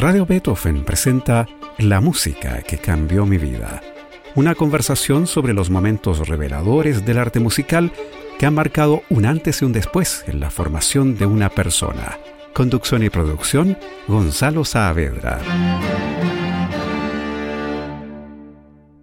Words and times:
Radio 0.00 0.24
Beethoven 0.24 0.84
presenta 0.84 1.48
La 1.76 2.00
música 2.00 2.62
que 2.62 2.78
cambió 2.78 3.26
mi 3.26 3.36
vida. 3.36 3.82
Una 4.36 4.54
conversación 4.54 5.26
sobre 5.26 5.54
los 5.54 5.70
momentos 5.70 6.28
reveladores 6.28 7.04
del 7.04 7.18
arte 7.18 7.40
musical 7.40 7.90
que 8.38 8.46
han 8.46 8.54
marcado 8.54 9.02
un 9.10 9.26
antes 9.26 9.60
y 9.60 9.64
un 9.64 9.72
después 9.72 10.22
en 10.28 10.38
la 10.38 10.52
formación 10.52 11.18
de 11.18 11.26
una 11.26 11.48
persona. 11.48 12.16
Conducción 12.54 13.02
y 13.02 13.10
producción, 13.10 13.76
Gonzalo 14.06 14.64
Saavedra. 14.64 15.40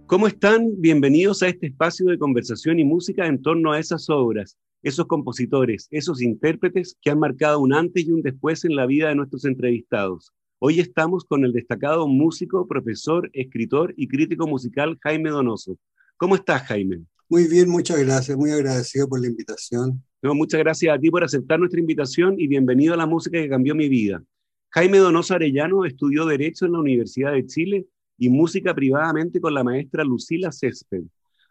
¿Cómo 0.06 0.26
están? 0.28 0.80
Bienvenidos 0.80 1.42
a 1.42 1.48
este 1.48 1.66
espacio 1.66 2.06
de 2.06 2.18
conversación 2.18 2.78
y 2.78 2.84
música 2.84 3.26
en 3.26 3.42
torno 3.42 3.72
a 3.72 3.78
esas 3.78 4.08
obras, 4.08 4.56
esos 4.82 5.06
compositores, 5.06 5.88
esos 5.90 6.22
intérpretes 6.22 6.96
que 7.02 7.10
han 7.10 7.18
marcado 7.18 7.60
un 7.60 7.74
antes 7.74 8.06
y 8.06 8.12
un 8.12 8.22
después 8.22 8.64
en 8.64 8.74
la 8.74 8.86
vida 8.86 9.10
de 9.10 9.14
nuestros 9.16 9.44
entrevistados. 9.44 10.32
Hoy 10.58 10.80
estamos 10.80 11.26
con 11.26 11.44
el 11.44 11.52
destacado 11.52 12.08
músico, 12.08 12.66
profesor, 12.66 13.28
escritor 13.34 13.92
y 13.94 14.08
crítico 14.08 14.46
musical 14.46 14.96
Jaime 15.02 15.28
Donoso. 15.28 15.76
¿Cómo 16.16 16.34
estás, 16.34 16.62
Jaime? 16.62 17.02
Muy 17.28 17.46
bien, 17.46 17.68
muchas 17.68 17.98
gracias, 17.98 18.38
muy 18.38 18.50
agradecido 18.50 19.06
por 19.06 19.20
la 19.20 19.26
invitación. 19.26 20.02
No, 20.22 20.34
muchas 20.34 20.58
gracias 20.60 20.96
a 20.96 20.98
ti 20.98 21.10
por 21.10 21.22
aceptar 21.22 21.58
nuestra 21.58 21.78
invitación 21.78 22.36
y 22.38 22.46
bienvenido 22.46 22.94
a 22.94 22.96
la 22.96 23.04
música 23.04 23.38
que 23.38 23.50
cambió 23.50 23.74
mi 23.74 23.90
vida. 23.90 24.22
Jaime 24.70 24.96
Donoso 24.96 25.34
Arellano 25.34 25.84
estudió 25.84 26.24
Derecho 26.24 26.64
en 26.64 26.72
la 26.72 26.78
Universidad 26.78 27.32
de 27.32 27.44
Chile 27.44 27.86
y 28.16 28.30
música 28.30 28.74
privadamente 28.74 29.42
con 29.42 29.52
la 29.52 29.62
maestra 29.62 30.04
Lucila 30.04 30.50
Césped. 30.52 31.04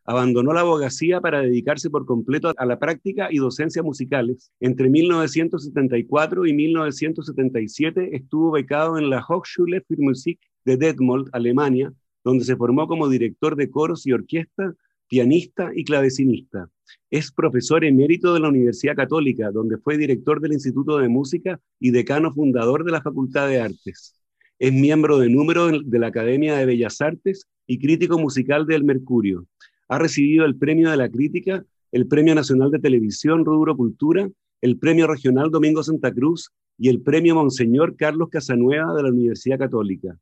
Abandonó 0.08 0.54
la 0.54 0.62
abogacía 0.62 1.20
para 1.20 1.42
dedicarse 1.42 1.90
por 1.90 2.06
completo 2.06 2.54
a 2.56 2.66
la 2.66 2.78
práctica 2.78 3.28
y 3.32 3.38
docencia 3.38 3.82
musicales. 3.82 4.52
Entre 4.60 4.88
1974 4.88 6.46
y 6.46 6.54
1977 6.54 8.16
estuvo 8.16 8.52
becado 8.52 9.00
en 9.00 9.10
la 9.10 9.26
Hochschule 9.28 9.82
für 9.82 9.98
Musik 9.98 10.40
de 10.64 10.78
Detmold, 10.78 11.30
Alemania, 11.32 11.92
donde 12.24 12.46
se 12.46 12.56
formó 12.56 12.88
como 12.88 13.10
director 13.10 13.56
de 13.56 13.70
coros 13.72 14.06
y 14.06 14.12
orquesta, 14.12 14.76
pianista 15.08 15.72
y 15.74 15.84
clavecinista. 15.84 16.70
Es 17.10 17.32
profesor 17.32 17.84
emérito 17.84 18.34
de 18.34 18.40
la 18.42 18.50
Universidad 18.50 18.96
Católica, 18.96 19.50
donde 19.52 19.78
fue 19.78 19.98
director 19.98 20.40
del 20.40 20.54
Instituto 20.54 20.98
de 21.00 21.10
Música 21.10 21.60
y 21.80 21.90
decano 21.92 22.32
fundador 22.32 22.84
de 22.84 22.92
la 22.92 23.02
Facultad 23.02 23.48
de 23.48 23.60
Artes. 23.60 24.22
Es 24.60 24.72
miembro 24.72 25.18
de 25.18 25.30
número 25.30 25.68
de 25.80 26.00
la 26.00 26.08
Academia 26.08 26.56
de 26.56 26.66
Bellas 26.66 27.02
Artes 27.02 27.48
y 27.68 27.80
crítico 27.80 28.20
musical 28.20 28.66
del 28.66 28.84
Mercurio. 28.84 29.46
Ha 29.88 30.00
recibido 30.00 30.46
el 30.46 30.56
Premio 30.56 30.90
de 30.90 30.98
la 30.98 31.10
Crítica, 31.10 31.64
el 31.92 32.08
Premio 32.08 32.34
Nacional 32.36 32.72
de 32.72 32.80
Televisión 32.80 33.46
Rubro 33.46 33.78
Cultura, 33.78 34.30
el 34.62 34.78
Premio 34.80 35.08
Regional 35.08 35.52
Domingo 35.52 35.84
Santa 35.84 36.12
Cruz 36.12 36.52
y 36.78 36.90
el 36.90 37.02
Premio 37.02 37.36
Monseñor 37.36 37.96
Carlos 37.96 38.30
Casanueva 38.30 38.94
de 38.96 39.04
la 39.04 39.10
Universidad 39.10 39.60
Católica. 39.60 40.18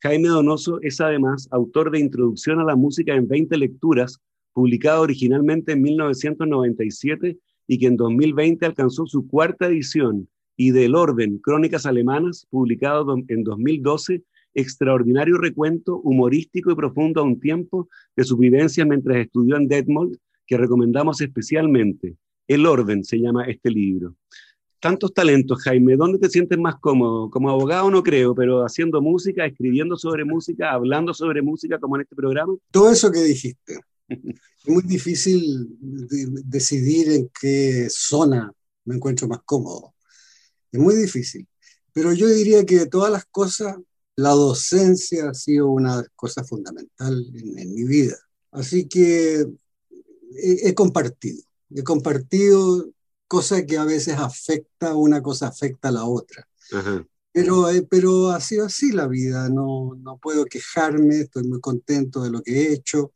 Jaime 0.00 0.28
Donoso 0.28 0.78
es 0.82 1.00
además 1.00 1.48
autor 1.50 1.90
de 1.90 1.98
Introducción 1.98 2.60
a 2.60 2.64
la 2.64 2.76
Música 2.76 3.14
en 3.14 3.26
20 3.26 3.56
lecturas, 3.56 4.20
publicado 4.52 5.02
originalmente 5.02 5.72
en 5.72 5.82
1997 5.82 7.38
y 7.66 7.78
que 7.78 7.86
en 7.86 7.96
2020 7.96 8.66
alcanzó 8.66 9.06
su 9.06 9.26
cuarta 9.26 9.66
edición 9.66 10.28
y 10.56 10.70
del 10.70 10.94
Orden, 10.94 11.38
Crónicas 11.38 11.86
Alemanas, 11.86 12.46
publicado 12.50 13.16
en 13.28 13.44
2012, 13.44 14.22
extraordinario 14.58 15.38
recuento 15.38 16.00
humorístico 16.00 16.72
y 16.72 16.74
profundo 16.74 17.20
a 17.20 17.24
un 17.24 17.38
tiempo 17.38 17.88
de 18.16 18.24
su 18.24 18.36
vivencia 18.36 18.84
mientras 18.84 19.18
estudió 19.18 19.56
en 19.56 19.68
Detmold, 19.68 20.18
que 20.46 20.56
recomendamos 20.56 21.20
especialmente. 21.20 22.16
El 22.46 22.66
Orden 22.66 23.04
se 23.04 23.18
llama 23.18 23.44
este 23.44 23.70
libro. 23.70 24.16
Tantos 24.80 25.12
talentos, 25.12 25.62
Jaime, 25.62 25.96
¿dónde 25.96 26.18
te 26.18 26.28
sientes 26.28 26.58
más 26.58 26.76
cómodo? 26.80 27.30
Como 27.30 27.50
abogado 27.50 27.90
no 27.90 28.02
creo, 28.02 28.34
pero 28.34 28.64
haciendo 28.64 29.00
música, 29.00 29.44
escribiendo 29.44 29.96
sobre 29.96 30.24
música, 30.24 30.72
hablando 30.72 31.12
sobre 31.14 31.42
música 31.42 31.78
como 31.78 31.96
en 31.96 32.02
este 32.02 32.16
programa. 32.16 32.54
Todo 32.70 32.90
eso 32.90 33.10
que 33.10 33.20
dijiste. 33.20 33.80
es 34.08 34.68
muy 34.68 34.82
difícil 34.82 35.68
decidir 36.44 37.10
en 37.10 37.30
qué 37.40 37.88
zona 37.90 38.52
me 38.84 38.96
encuentro 38.96 39.28
más 39.28 39.40
cómodo. 39.44 39.94
Es 40.72 40.80
muy 40.80 40.94
difícil. 40.94 41.46
Pero 41.92 42.12
yo 42.12 42.28
diría 42.28 42.64
que 42.64 42.78
de 42.78 42.86
todas 42.86 43.10
las 43.10 43.24
cosas, 43.24 43.76
la 44.18 44.30
docencia 44.30 45.30
ha 45.30 45.34
sido 45.34 45.68
una 45.68 46.04
cosa 46.16 46.42
fundamental 46.42 47.24
en, 47.34 47.72
mi 47.72 47.84
vida. 47.84 48.16
Así 48.50 48.88
que 48.88 49.46
he, 50.42 50.74
compartido, 50.74 51.40
he 51.70 51.84
compartido 51.84 52.90
cosas 53.28 53.62
que 53.62 53.78
a 53.78 53.84
veces 53.84 54.16
afecta, 54.18 54.96
una 54.96 55.22
cosa 55.22 55.46
afecta 55.46 55.90
a 55.90 55.92
la 55.92 56.04
otra. 56.04 56.48
Pero, 57.30 57.70
eh, 57.70 57.86
pero 57.88 58.30
ha 58.30 58.40
sido 58.40 58.66
así 58.66 58.90
la 58.90 59.06
vida, 59.06 59.48
no, 59.50 59.94
no 59.94 60.18
puedo 60.18 60.46
quejarme, 60.46 61.20
estoy 61.20 61.44
muy 61.44 61.60
contento 61.60 62.20
de 62.24 62.30
lo 62.30 62.42
que 62.42 62.58
he 62.58 62.72
hecho. 62.72 63.12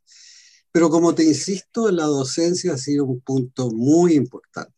Pero 0.71 0.89
como 0.89 1.17
te 1.17 1.25
insisto, 1.25 1.91
la 1.91 2.05
docencia 2.05 2.75
ha 2.75 2.79
sido 2.79 3.07
un 3.07 3.21
punto 3.23 3.73
muy 3.73 4.15
importante 4.15 4.73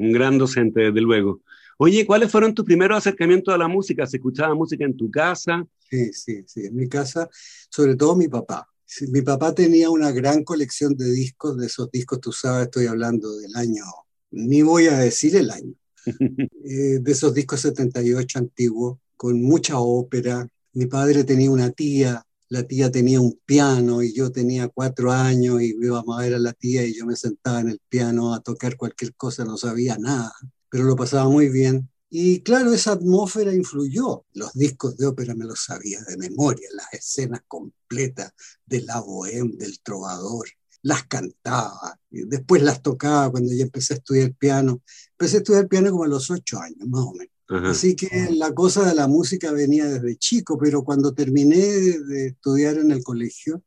un 0.00 0.12
gran 0.12 0.38
docente, 0.38 0.80
desde 0.80 1.00
luego. 1.00 1.42
Oye, 1.82 2.04
¿cuáles 2.04 2.30
fueron 2.30 2.54
tus 2.54 2.66
primeros 2.66 2.98
acercamientos 2.98 3.54
a 3.54 3.56
la 3.56 3.66
música? 3.66 4.06
¿Se 4.06 4.18
escuchaba 4.18 4.54
música 4.54 4.84
en 4.84 4.94
tu 4.98 5.10
casa? 5.10 5.66
Sí, 5.88 6.12
sí, 6.12 6.44
sí, 6.46 6.66
en 6.66 6.76
mi 6.76 6.86
casa, 6.90 7.26
sobre 7.70 7.96
todo 7.96 8.14
mi 8.14 8.28
papá. 8.28 8.68
Mi 9.08 9.22
papá 9.22 9.54
tenía 9.54 9.88
una 9.88 10.10
gran 10.10 10.44
colección 10.44 10.94
de 10.94 11.10
discos, 11.10 11.56
de 11.56 11.68
esos 11.68 11.90
discos, 11.90 12.20
tú 12.20 12.32
sabes, 12.32 12.66
estoy 12.66 12.84
hablando 12.84 13.34
del 13.38 13.56
año, 13.56 13.82
ni 14.30 14.60
voy 14.60 14.88
a 14.88 14.98
decir 14.98 15.34
el 15.36 15.50
año, 15.50 15.72
eh, 16.66 16.98
de 17.00 17.12
esos 17.12 17.32
discos 17.32 17.60
78 17.60 18.40
antiguos, 18.40 18.98
con 19.16 19.40
mucha 19.40 19.78
ópera. 19.78 20.46
Mi 20.74 20.84
padre 20.84 21.24
tenía 21.24 21.50
una 21.50 21.70
tía 21.70 22.22
la 22.50 22.64
tía 22.64 22.90
tenía 22.90 23.20
un 23.20 23.38
piano 23.46 24.02
y 24.02 24.12
yo 24.12 24.32
tenía 24.32 24.68
cuatro 24.68 25.12
años 25.12 25.62
y 25.62 25.76
íbamos 25.80 26.18
a 26.18 26.22
ver 26.22 26.34
a 26.34 26.38
la 26.40 26.52
tía 26.52 26.84
y 26.84 26.94
yo 26.94 27.06
me 27.06 27.14
sentaba 27.14 27.60
en 27.60 27.68
el 27.68 27.80
piano 27.88 28.34
a 28.34 28.40
tocar 28.40 28.76
cualquier 28.76 29.14
cosa, 29.14 29.44
no 29.44 29.56
sabía 29.56 29.96
nada, 29.98 30.32
pero 30.70 30.84
lo 30.84 30.96
pasaba 30.96 31.28
muy 31.28 31.48
bien. 31.48 31.90
Y 32.08 32.40
claro, 32.40 32.72
esa 32.72 32.92
atmósfera 32.92 33.54
influyó. 33.54 34.24
Los 34.32 34.52
discos 34.54 34.96
de 34.96 35.06
ópera 35.06 35.34
me 35.34 35.44
los 35.44 35.64
sabía 35.64 36.00
de 36.02 36.16
memoria, 36.16 36.68
las 36.74 36.92
escenas 36.92 37.42
completas 37.46 38.32
de 38.66 38.82
la 38.82 39.00
bohème, 39.00 39.56
del 39.56 39.80
trovador. 39.80 40.48
Las 40.82 41.04
cantaba, 41.06 42.00
después 42.08 42.62
las 42.62 42.82
tocaba 42.82 43.30
cuando 43.30 43.52
ya 43.52 43.64
empecé 43.64 43.94
a 43.94 43.96
estudiar 43.98 44.32
piano. 44.34 44.82
Empecé 45.12 45.36
a 45.36 45.40
estudiar 45.40 45.68
piano 45.68 45.90
como 45.90 46.04
a 46.04 46.08
los 46.08 46.30
ocho 46.30 46.58
años, 46.58 46.88
más 46.88 47.04
o 47.04 47.12
menos. 47.12 47.32
Así 47.68 47.96
que 47.96 48.28
la 48.30 48.54
cosa 48.54 48.88
de 48.88 48.94
la 48.94 49.08
música 49.08 49.50
venía 49.50 49.84
desde 49.86 50.16
chico, 50.16 50.56
pero 50.56 50.84
cuando 50.84 51.14
terminé 51.14 51.56
de 51.56 52.26
estudiar 52.28 52.78
en 52.78 52.92
el 52.92 53.02
colegio, 53.02 53.64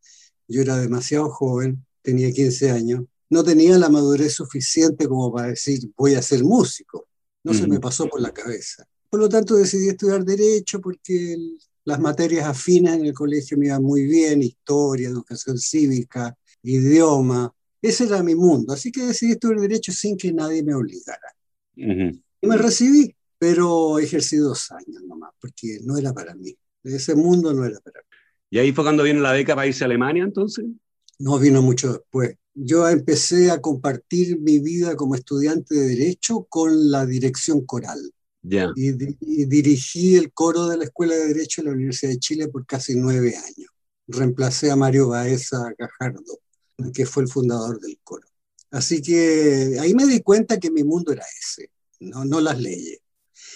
yo 0.47 0.61
era 0.61 0.77
demasiado 0.77 1.29
joven, 1.29 1.85
tenía 2.01 2.31
15 2.31 2.71
años, 2.71 3.03
no 3.33 3.43
tenía 3.43 3.77
la 3.77 3.89
madurez 3.89 4.33
suficiente 4.33 5.07
como 5.07 5.33
para 5.33 5.49
decir 5.49 5.79
voy 5.97 6.15
a 6.15 6.21
ser 6.21 6.43
músico. 6.43 7.07
No 7.43 7.53
se 7.53 7.67
me 7.67 7.79
pasó 7.79 8.07
por 8.07 8.21
la 8.21 8.31
cabeza. 8.31 8.87
Por 9.09 9.19
lo 9.19 9.27
tanto 9.27 9.55
decidí 9.55 9.89
estudiar 9.89 10.23
derecho 10.23 10.79
porque 10.79 11.35
las 11.83 11.99
materias 11.99 12.47
afines 12.47 12.93
en 12.93 13.05
el 13.05 13.13
colegio 13.13 13.57
me 13.57 13.65
iban 13.65 13.83
muy 13.83 14.03
bien, 14.03 14.41
historia, 14.41 15.09
educación 15.09 15.57
cívica, 15.57 16.37
idioma. 16.61 17.53
Ese 17.81 18.05
era 18.05 18.23
mi 18.23 18.33
mundo. 18.33 18.71
Así 18.71 18.91
que 18.91 19.01
decidí 19.01 19.33
estudiar 19.33 19.59
derecho 19.59 19.91
sin 19.91 20.15
que 20.15 20.31
nadie 20.31 20.63
me 20.63 20.73
obligara. 20.73 21.35
Y 21.75 22.47
me 22.47 22.55
recibí 22.55 23.13
pero 23.43 23.99
ejercí 23.99 24.37
dos 24.37 24.71
años 24.71 25.03
nomás, 25.05 25.31
porque 25.37 25.79
no 25.83 25.97
era 25.97 26.13
para 26.13 26.33
mí. 26.33 26.57
Ese 26.81 27.13
mundo 27.13 27.53
no 27.53 27.65
era 27.65 27.77
para 27.81 27.99
mí. 27.99 28.17
¿Y 28.49 28.59
ahí 28.59 28.71
fue 28.71 28.85
cuando 28.85 29.03
viene 29.03 29.19
la 29.19 29.33
beca 29.33 29.53
para 29.53 29.67
irse 29.67 29.83
a 29.83 29.87
Alemania 29.87 30.23
entonces? 30.23 30.63
No, 31.19 31.37
vino 31.39 31.61
mucho 31.61 31.91
después. 31.91 32.37
Yo 32.55 32.87
empecé 32.87 33.51
a 33.51 33.61
compartir 33.61 34.39
mi 34.39 34.59
vida 34.59 34.95
como 34.95 35.15
estudiante 35.15 35.75
de 35.75 35.87
Derecho 35.87 36.45
con 36.49 36.91
la 36.91 37.05
dirección 37.05 37.65
coral. 37.65 37.99
Y, 38.75 38.91
dirigí 39.45 40.15
el 40.17 40.33
coro 40.33 40.67
de 40.67 40.77
la 40.77 40.83
Escuela 40.83 41.15
de 41.15 41.27
Derecho 41.27 41.61
de 41.61 41.69
la 41.69 41.73
Universidad 41.73 42.11
de 42.11 42.19
Chile 42.19 42.47
por 42.49 42.65
casi 42.65 42.95
nueve 42.95 43.35
años. 43.37 43.71
Reemplacé 44.07 44.69
a 44.69 44.75
Mario 44.75 45.09
Baeza 45.09 45.73
Gajardo, 45.77 46.39
que 46.93 47.05
fue 47.05 47.23
el 47.23 47.29
fundador 47.29 47.79
del 47.79 47.97
coro. 48.03 48.27
Así 48.71 49.01
que 49.01 49.77
ahí 49.79 49.93
me 49.93 50.05
di 50.05 50.21
cuenta 50.21 50.59
que 50.59 50.71
mi 50.71 50.83
mundo 50.83 51.13
era 51.13 51.23
ese, 51.39 51.69
no, 51.99 52.25
no 52.25 52.41
las 52.41 52.59
leyes. 52.59 52.99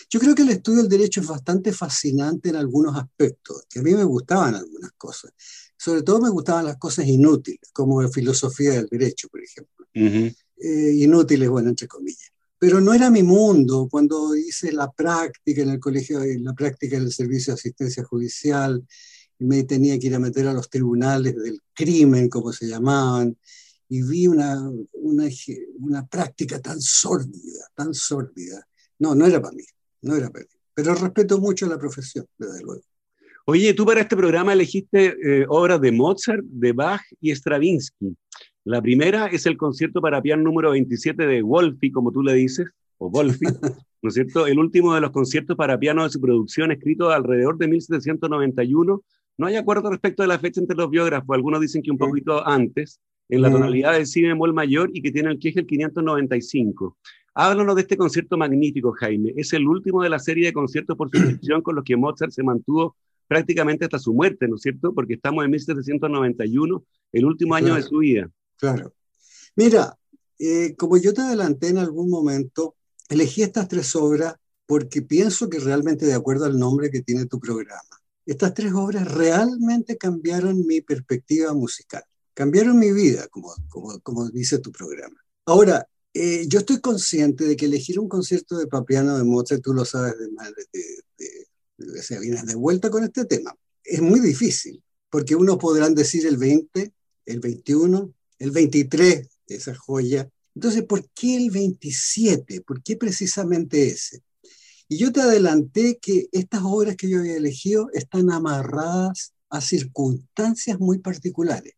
Yo 0.09 0.19
creo 0.19 0.35
que 0.35 0.43
el 0.43 0.49
estudio 0.49 0.79
del 0.79 0.89
derecho 0.89 1.21
es 1.21 1.27
bastante 1.27 1.73
fascinante 1.73 2.49
en 2.49 2.55
algunos 2.55 2.95
aspectos, 2.95 3.65
que 3.69 3.79
a 3.79 3.81
mí 3.81 3.93
me 3.93 4.05
gustaban 4.05 4.55
algunas 4.55 4.91
cosas. 4.93 5.33
Sobre 5.77 6.01
todo 6.01 6.21
me 6.21 6.29
gustaban 6.29 6.65
las 6.65 6.77
cosas 6.77 7.05
inútiles, 7.07 7.69
como 7.71 8.01
la 8.01 8.09
filosofía 8.09 8.71
del 8.71 8.87
derecho, 8.87 9.27
por 9.29 9.41
ejemplo. 9.41 9.85
Eh, 9.93 10.93
inútiles, 10.95 11.49
bueno, 11.49 11.69
entre 11.69 11.87
comillas. 11.87 12.31
Pero 12.59 12.81
no 12.81 12.93
era 12.93 13.11
mi 13.11 13.21
mundo. 13.21 13.87
Cuando 13.89 14.35
hice 14.35 14.71
la 14.71 14.91
práctica 14.91 15.61
en 15.61 15.69
el 15.69 15.79
colegio, 15.79 16.19
la 16.39 16.53
práctica 16.53 16.97
en 16.97 17.03
el 17.03 17.13
servicio 17.13 17.53
de 17.53 17.59
asistencia 17.59 18.03
judicial, 18.03 18.85
y 19.39 19.45
me 19.45 19.63
tenía 19.63 19.99
que 19.99 20.07
ir 20.07 20.15
a 20.15 20.19
meter 20.19 20.47
a 20.47 20.53
los 20.53 20.69
tribunales 20.69 21.35
del 21.35 21.61
crimen, 21.73 22.27
como 22.27 22.51
se 22.51 22.67
llamaban, 22.67 23.37
y 23.87 24.01
vi 24.01 24.27
una, 24.27 24.59
una, 24.93 25.29
una 25.79 26.07
práctica 26.07 26.59
tan 26.59 26.81
sórdida, 26.81 27.69
tan 27.75 27.93
sórdida. 27.93 28.67
No, 28.97 29.13
no 29.13 29.27
era 29.27 29.39
para 29.39 29.55
mí 29.55 29.63
no 30.01 30.15
era 30.15 30.31
pero 30.73 30.93
respeto 30.93 31.39
mucho 31.39 31.65
la 31.65 31.79
profesión, 31.79 32.27
desde 32.37 32.61
luego. 32.61 32.83
Oye, 33.49 33.73
tú 33.73 33.85
para 33.85 34.01
este 34.01 34.17
programa 34.17 34.51
elegiste 34.51 35.15
eh, 35.23 35.45
obras 35.47 35.79
de 35.79 35.93
Mozart, 35.93 36.43
de 36.43 36.73
Bach 36.73 37.01
y 37.21 37.31
Stravinsky. 37.31 38.13
La 38.65 38.81
primera 38.81 39.27
es 39.27 39.45
el 39.45 39.55
concierto 39.55 40.01
para 40.01 40.21
piano 40.21 40.43
número 40.43 40.71
27 40.71 41.25
de 41.25 41.41
Wolfi, 41.41 41.89
como 41.89 42.11
tú 42.11 42.21
le 42.21 42.33
dices, 42.33 42.67
o 42.97 43.09
Wolfi, 43.09 43.45
¿no 44.01 44.09
es 44.09 44.15
cierto? 44.15 44.47
El 44.47 44.59
último 44.59 44.93
de 44.93 44.99
los 44.99 45.11
conciertos 45.11 45.55
para 45.55 45.79
piano 45.79 46.03
de 46.03 46.09
su 46.09 46.19
producción, 46.19 46.73
escrito 46.73 47.09
alrededor 47.09 47.57
de 47.57 47.69
1791. 47.69 49.01
No 49.37 49.47
hay 49.47 49.55
acuerdo 49.55 49.91
respecto 49.91 50.23
de 50.23 50.27
la 50.27 50.39
fecha 50.39 50.59
entre 50.59 50.75
los 50.75 50.89
biógrafos. 50.89 51.33
Algunos 51.33 51.61
dicen 51.61 51.81
que 51.81 51.91
un 51.91 51.97
poquito 51.97 52.45
antes, 52.45 52.99
en 53.29 53.41
la 53.41 53.49
tonalidad 53.49 53.93
de 53.93 54.05
si 54.05 54.23
bemol 54.23 54.53
mayor 54.53 54.89
y 54.93 55.01
que 55.01 55.13
tiene 55.13 55.29
el 55.29 55.39
el 55.41 55.65
595. 55.65 56.97
Háblanos 57.33 57.75
de 57.77 57.83
este 57.83 57.95
concierto 57.95 58.37
magnífico, 58.37 58.91
Jaime. 58.91 59.31
Es 59.37 59.53
el 59.53 59.65
último 59.69 60.03
de 60.03 60.09
la 60.09 60.19
serie 60.19 60.47
de 60.47 60.53
conciertos 60.53 60.97
por 60.97 61.09
suscripción 61.09 61.61
con 61.63 61.75
los 61.75 61.85
que 61.85 61.95
Mozart 61.95 62.31
se 62.31 62.43
mantuvo 62.43 62.97
prácticamente 63.27 63.85
hasta 63.85 63.99
su 63.99 64.13
muerte, 64.13 64.47
¿no 64.47 64.55
es 64.55 64.61
cierto? 64.61 64.93
Porque 64.93 65.15
estamos 65.15 65.43
en 65.43 65.51
1791, 65.51 66.83
el 67.11 67.25
último 67.25 67.55
año 67.55 67.75
de 67.75 67.83
su 67.83 67.97
vida. 67.99 68.29
Claro. 68.57 68.93
Mira, 69.55 69.97
eh, 70.39 70.75
como 70.75 70.97
yo 70.97 71.13
te 71.13 71.21
adelanté 71.21 71.69
en 71.69 71.79
algún 71.79 72.09
momento, 72.09 72.75
elegí 73.09 73.41
estas 73.41 73.67
tres 73.67 73.95
obras 73.95 74.35
porque 74.65 75.01
pienso 75.01 75.49
que 75.49 75.59
realmente 75.59 76.05
de 76.05 76.13
acuerdo 76.13 76.45
al 76.45 76.59
nombre 76.59 76.89
que 76.89 77.01
tiene 77.01 77.25
tu 77.25 77.39
programa, 77.39 77.81
estas 78.25 78.53
tres 78.53 78.73
obras 78.73 79.09
realmente 79.11 79.97
cambiaron 79.97 80.65
mi 80.67 80.81
perspectiva 80.81 81.53
musical, 81.53 82.03
cambiaron 82.33 82.77
mi 82.77 82.91
vida, 82.91 83.27
como, 83.29 83.53
como, 83.69 83.99
como 84.01 84.29
dice 84.29 84.59
tu 84.59 84.71
programa. 84.71 85.15
Ahora, 85.45 85.87
eh, 86.13 86.45
yo 86.47 86.59
estoy 86.59 86.81
consciente 86.81 87.45
de 87.45 87.55
que 87.55 87.65
elegir 87.65 87.99
un 87.99 88.09
concierto 88.09 88.57
de 88.57 88.67
papiano 88.67 89.17
de 89.17 89.23
Mozart, 89.23 89.61
tú 89.61 89.73
lo 89.73 89.85
sabes 89.85 90.17
de, 90.17 90.25
de, 90.25 90.81
de, 91.17 91.47
vienes 91.77 92.45
de 92.45 92.55
vuelta 92.55 92.89
con 92.89 93.03
este 93.03 93.25
tema, 93.25 93.55
es 93.83 94.01
muy 94.01 94.19
difícil, 94.19 94.83
porque 95.09 95.35
unos 95.35 95.57
podrán 95.57 95.95
decir 95.95 96.25
el 96.25 96.37
20, 96.37 96.93
el 97.25 97.39
21, 97.39 98.13
el 98.39 98.51
23, 98.51 99.27
esa 99.47 99.75
joya. 99.75 100.29
Entonces, 100.55 100.83
¿por 100.83 101.07
qué 101.11 101.37
el 101.37 101.51
27? 101.51 102.61
¿Por 102.61 102.81
qué 102.83 102.97
precisamente 102.97 103.87
ese? 103.87 104.23
Y 104.87 104.97
yo 104.97 105.11
te 105.11 105.21
adelanté 105.21 105.99
que 106.01 106.27
estas 106.31 106.61
obras 106.63 106.95
que 106.95 107.09
yo 107.09 107.19
había 107.19 107.35
elegido 107.35 107.89
están 107.93 108.31
amarradas 108.31 109.33
a 109.49 109.61
circunstancias 109.61 110.79
muy 110.79 110.99
particulares. 110.99 111.73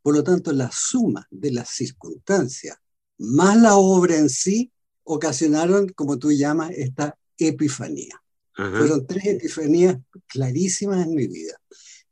Por 0.00 0.14
lo 0.14 0.24
tanto, 0.24 0.52
la 0.52 0.70
suma 0.72 1.26
de 1.30 1.52
las 1.52 1.68
circunstancias 1.68 2.78
más 3.18 3.56
la 3.56 3.76
obra 3.76 4.16
en 4.16 4.28
sí 4.28 4.72
ocasionaron, 5.04 5.88
como 5.90 6.18
tú 6.18 6.32
llamas, 6.32 6.72
esta 6.72 7.16
epifanía. 7.38 8.20
Fueron 8.54 9.06
tres 9.06 9.24
epifanías 9.26 9.96
clarísimas 10.26 11.06
en 11.06 11.14
mi 11.14 11.26
vida. 11.26 11.54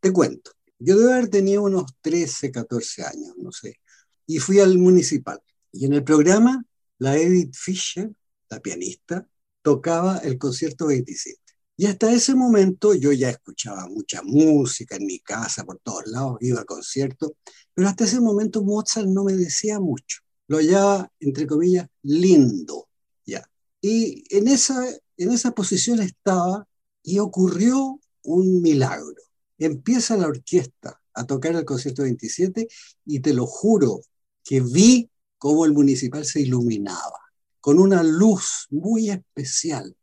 Te 0.01 0.13
cuento, 0.13 0.53
yo 0.79 0.97
debo 0.99 1.13
haber 1.13 1.29
tenido 1.29 1.63
unos 1.63 1.85
13, 2.01 2.51
14 2.51 3.05
años, 3.05 3.35
no 3.37 3.53
sé, 3.53 3.81
y 4.27 4.39
fui 4.39 4.59
al 4.59 4.79
municipal. 4.79 5.41
Y 5.73 5.87
en 5.87 5.93
el 5.93 6.05
programa, 6.05 6.65
la 6.99 7.17
Edith 7.17 7.55
Fisher, 7.55 8.11
la 8.49 8.61
pianista, 8.61 9.29
tocaba 9.63 10.19
el 10.19 10.39
concierto 10.39 10.87
27. 10.87 11.39
Y 11.77 11.87
hasta 11.87 12.13
ese 12.13 12.35
momento 12.35 12.95
yo 12.95 13.11
ya 13.13 13.31
escuchaba 13.31 13.87
mucha 13.89 14.21
música 14.23 14.97
en 14.97 15.07
mi 15.07 15.19
casa, 15.21 15.65
por 15.65 15.79
todos 15.79 16.07
lados, 16.07 16.37
iba 16.41 16.61
a 16.61 16.65
conciertos, 16.65 17.33
pero 17.73 17.89
hasta 17.89 18.05
ese 18.05 18.21
momento 18.21 18.63
Mozart 18.63 19.07
no 19.07 19.25
me 19.25 19.35
decía 19.35 19.81
mucho. 19.81 20.19
Lo 20.47 20.59
hallaba, 20.59 21.11
entre 21.21 21.47
comillas, 21.47 21.87
lindo. 22.03 22.89
Ya. 23.25 23.49
Y 23.81 24.25
en 24.29 24.49
esa, 24.49 24.85
en 25.21 25.33
esa 25.33 25.51
posición 25.53 26.01
estaba 26.01 26.67
y 27.03 27.19
ocurrió 27.19 28.01
un 28.23 28.63
milagro. 28.63 29.23
Empieza 29.59 30.17
la 30.17 30.27
orquesta 30.27 30.99
a 31.13 31.27
tocar 31.27 31.55
el 31.55 31.67
concierto 31.67 32.03
27 32.03 32.67
y 33.05 33.21
te 33.21 33.35
lo 33.35 33.47
juro 33.47 34.01
que 34.43 34.63
vi 34.63 35.11
cómo 35.37 35.67
el 35.67 35.73
municipal 35.73 36.25
se 36.25 36.41
iluminaba 36.41 37.19
con 37.61 37.79
una 37.79 38.03
luz 38.03 38.67
muy 38.71 39.11
especial. 39.11 39.95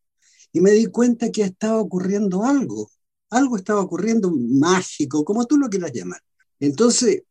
Y 0.53 0.61
me 0.61 0.71
di 0.71 0.85
cuenta 0.85 1.31
que 1.31 1.41
estaba 1.41 1.79
ocurriendo 1.79 2.43
algo, 2.43 2.91
algo 3.31 3.57
estaba 3.57 3.81
ocurriendo 3.81 4.31
mágico, 4.31 5.25
como 5.25 5.47
tú 5.47 5.57
lo 5.57 5.67
quieras 5.67 5.93
llamar. 5.93 6.21
Entonces, 6.59 7.23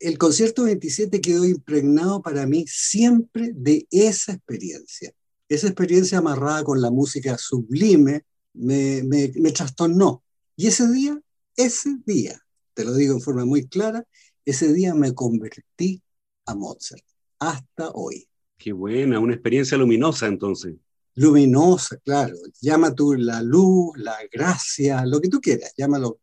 el 0.00 0.16
concierto 0.16 0.64
27 0.64 1.20
quedó 1.20 1.44
impregnado 1.44 2.22
para 2.22 2.46
mí 2.46 2.64
siempre 2.66 3.52
de 3.54 3.86
esa 3.90 4.32
experiencia 4.32 5.12
esa 5.48 5.66
experiencia 5.66 6.18
amarrada 6.18 6.64
con 6.64 6.80
la 6.80 6.90
música 6.90 7.36
sublime 7.38 8.24
me, 8.54 9.02
me, 9.02 9.32
me 9.36 9.52
trastornó. 9.52 10.22
Y 10.56 10.68
ese 10.68 10.90
día, 10.90 11.20
ese 11.56 11.96
día, 12.06 12.40
te 12.74 12.84
lo 12.84 12.94
digo 12.94 13.14
en 13.14 13.20
forma 13.20 13.44
muy 13.44 13.66
clara, 13.66 14.06
ese 14.44 14.72
día 14.72 14.94
me 14.94 15.14
convertí 15.14 16.02
a 16.46 16.54
Mozart, 16.54 17.04
hasta 17.38 17.90
hoy. 17.90 18.28
Qué 18.56 18.72
buena, 18.72 19.18
una 19.18 19.34
experiencia 19.34 19.76
luminosa 19.76 20.26
entonces. 20.26 20.74
Luminosa, 21.16 21.96
claro. 21.98 22.36
Llama 22.60 22.94
tú 22.94 23.14
la 23.14 23.40
luz, 23.42 23.96
la 23.96 24.16
gracia, 24.32 25.04
lo 25.06 25.20
que 25.20 25.28
tú 25.28 25.40
quieras, 25.40 25.72
llámalo. 25.76 26.20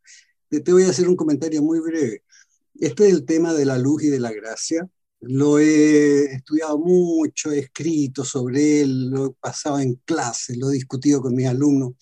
Te, 0.49 0.59
te 0.59 0.73
voy 0.73 0.83
a 0.83 0.89
hacer 0.89 1.07
un 1.07 1.15
comentario 1.15 1.61
muy 1.61 1.79
breve. 1.79 2.23
Este 2.79 3.07
es 3.07 3.13
el 3.13 3.25
tema 3.25 3.53
de 3.53 3.65
la 3.65 3.77
luz 3.77 4.03
y 4.03 4.07
de 4.07 4.19
la 4.19 4.31
gracia 4.31 4.89
lo 5.21 5.59
he 5.59 6.25
estudiado 6.33 6.79
mucho, 6.79 7.51
he 7.51 7.59
escrito 7.59 8.25
sobre 8.25 8.81
él, 8.81 9.09
lo 9.09 9.27
he 9.27 9.33
pasado 9.33 9.79
en 9.79 9.95
clase, 10.03 10.55
lo 10.57 10.69
he 10.69 10.73
discutido 10.73 11.21
con 11.21 11.35
mis 11.35 11.47
alumnos. 11.47 11.93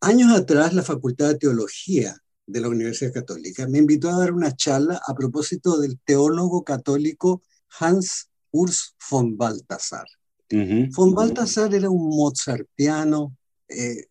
Años 0.00 0.32
atrás, 0.32 0.72
la 0.72 0.84
Facultad 0.84 1.28
de 1.28 1.38
Teología 1.38 2.16
de 2.46 2.60
la 2.60 2.68
Universidad 2.68 3.12
Católica 3.12 3.66
me 3.66 3.78
invitó 3.78 4.08
a 4.08 4.18
dar 4.18 4.32
una 4.32 4.54
charla 4.54 5.00
a 5.06 5.14
propósito 5.14 5.78
del 5.78 5.98
teólogo 6.04 6.62
católico 6.62 7.42
Hans 7.80 8.30
Urs 8.52 8.94
von 9.10 9.36
Balthasar. 9.36 10.06
Von 10.50 11.14
Balthasar 11.14 11.74
era 11.74 11.90
un 11.90 12.08
mozartiano 12.08 13.36
eh, 13.68 14.06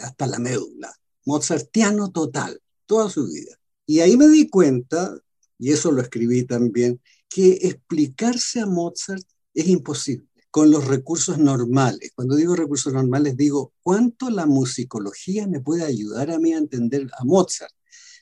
hasta 0.00 0.26
la 0.26 0.38
médula, 0.38 0.94
mozartiano 1.26 2.10
total, 2.10 2.60
toda 2.86 3.10
su 3.10 3.26
vida. 3.26 3.58
Y 3.84 4.00
ahí 4.00 4.16
me 4.16 4.28
di 4.28 4.48
cuenta, 4.48 5.14
y 5.58 5.72
eso 5.72 5.92
lo 5.92 6.00
escribí 6.00 6.44
también, 6.44 7.00
que 7.34 7.58
explicarse 7.62 8.60
a 8.60 8.66
Mozart 8.66 9.24
es 9.54 9.66
imposible 9.66 10.28
con 10.52 10.70
los 10.70 10.86
recursos 10.86 11.36
normales. 11.36 12.12
Cuando 12.14 12.36
digo 12.36 12.54
recursos 12.54 12.92
normales, 12.92 13.36
digo 13.36 13.72
cuánto 13.82 14.30
la 14.30 14.46
musicología 14.46 15.48
me 15.48 15.58
puede 15.58 15.82
ayudar 15.82 16.30
a 16.30 16.38
mí 16.38 16.52
a 16.52 16.58
entender 16.58 17.10
a 17.18 17.24
Mozart. 17.24 17.74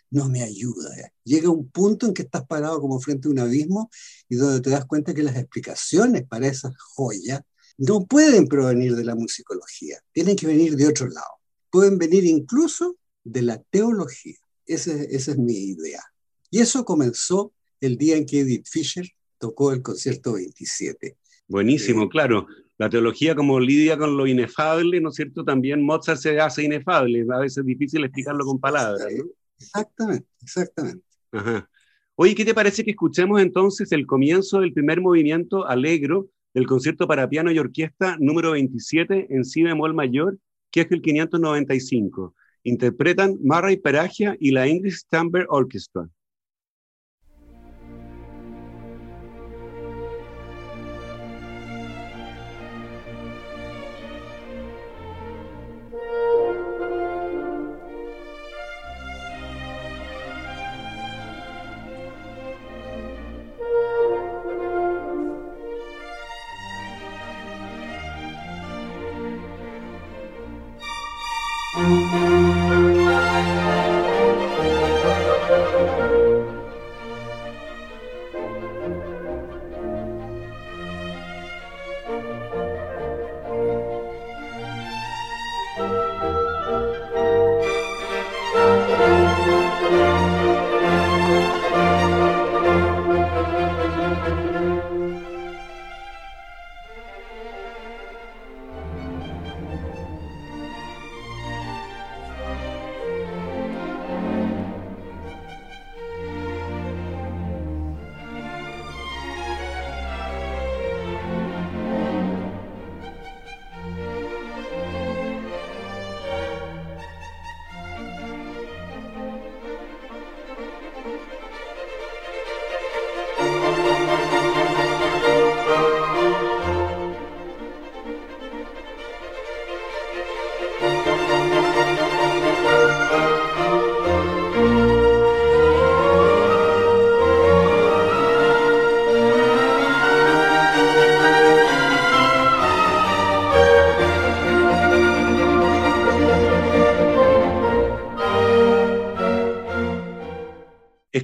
No 0.09 0.31
me 0.31 0.43
ayuda. 0.43 0.89
Llega 1.25 1.51
un 1.51 1.69
punto 1.69 2.07
en 2.07 2.15
que 2.15 2.23
estás 2.23 2.47
parado 2.47 2.81
como 2.81 2.99
frente 3.01 3.29
a 3.29 3.33
un 3.33 3.39
abismo 3.41 3.91
y 4.31 4.37
donde 4.37 4.63
te 4.63 4.71
das 4.71 4.87
cuenta 4.87 5.13
que 5.13 5.23
las 5.23 5.37
explicaciones 5.37 6.27
para 6.27 6.47
esas 6.47 6.73
joyas 6.95 7.43
no 7.77 8.07
pueden 8.07 8.49
provenir 8.49 8.97
de 8.97 9.05
la 9.05 9.15
musicología, 9.15 9.99
tienen 10.13 10.37
que 10.37 10.47
venir 10.47 10.75
de 10.75 10.87
otro 10.87 11.07
lado. 11.09 11.35
Pueden 11.69 11.99
venir 11.99 12.25
incluso 12.25 12.97
de 13.25 13.43
la 13.43 13.59
teología. 13.59 14.39
esa 14.65 14.95
es 14.95 15.37
mi 15.37 15.53
idea. 15.53 16.03
Y 16.49 16.61
eso 16.61 16.87
comenzó 16.87 17.53
el 17.83 17.99
día 17.99 18.17
en 18.17 18.25
que 18.25 18.41
Edith 18.41 18.67
Fisher 18.67 19.07
tocó 19.39 19.73
el 19.73 19.83
concierto 19.83 20.35
27. 20.35 21.17
Buenísimo, 21.49 22.05
eh, 22.05 22.09
claro. 22.09 22.47
La 22.79 22.89
teología 22.89 23.35
como 23.35 23.61
lidia 23.61 23.99
con 23.99 24.17
lo 24.17 24.27
inefable, 24.27 25.01
¿no 25.01 25.11
es 25.11 25.17
cierto? 25.17 25.45
También 25.45 25.83
Mozart 25.83 26.19
se 26.19 26.41
hace 26.41 26.63
inefable, 26.63 27.27
a 27.31 27.39
veces 27.41 27.59
es 27.59 27.67
difícil 27.67 28.05
explicarlo 28.05 28.45
con 28.45 28.59
palabras, 28.59 29.07
¿no? 29.17 29.25
Exactamente, 29.59 30.27
exactamente. 30.41 31.05
Ajá. 31.33 31.69
Oye, 32.15 32.35
¿qué 32.35 32.45
te 32.45 32.55
parece 32.55 32.85
que 32.85 32.93
escuchemos 32.93 33.41
entonces 33.41 33.91
el 33.93 34.07
comienzo 34.07 34.61
del 34.61 34.73
primer 34.73 35.01
movimiento 35.01 35.67
alegro 35.67 36.29
del 36.55 36.67
concierto 36.67 37.09
para 37.09 37.29
piano 37.29 37.51
y 37.51 37.59
orquesta 37.59 38.17
número 38.21 38.53
27 38.53 39.29
en 39.31 39.45
si 39.45 39.63
bemol 39.63 39.95
mayor, 39.95 40.39
que 40.71 40.83
es 40.83 40.93
el 40.93 41.03
595? 41.03 42.35
Interpretan 42.65 43.39
Murray 43.43 43.77
Peragia 43.77 44.37
y 44.39 44.53
la 44.53 44.67
English 44.67 45.03
Chamber 45.11 45.47
Orchestra. 45.49 46.09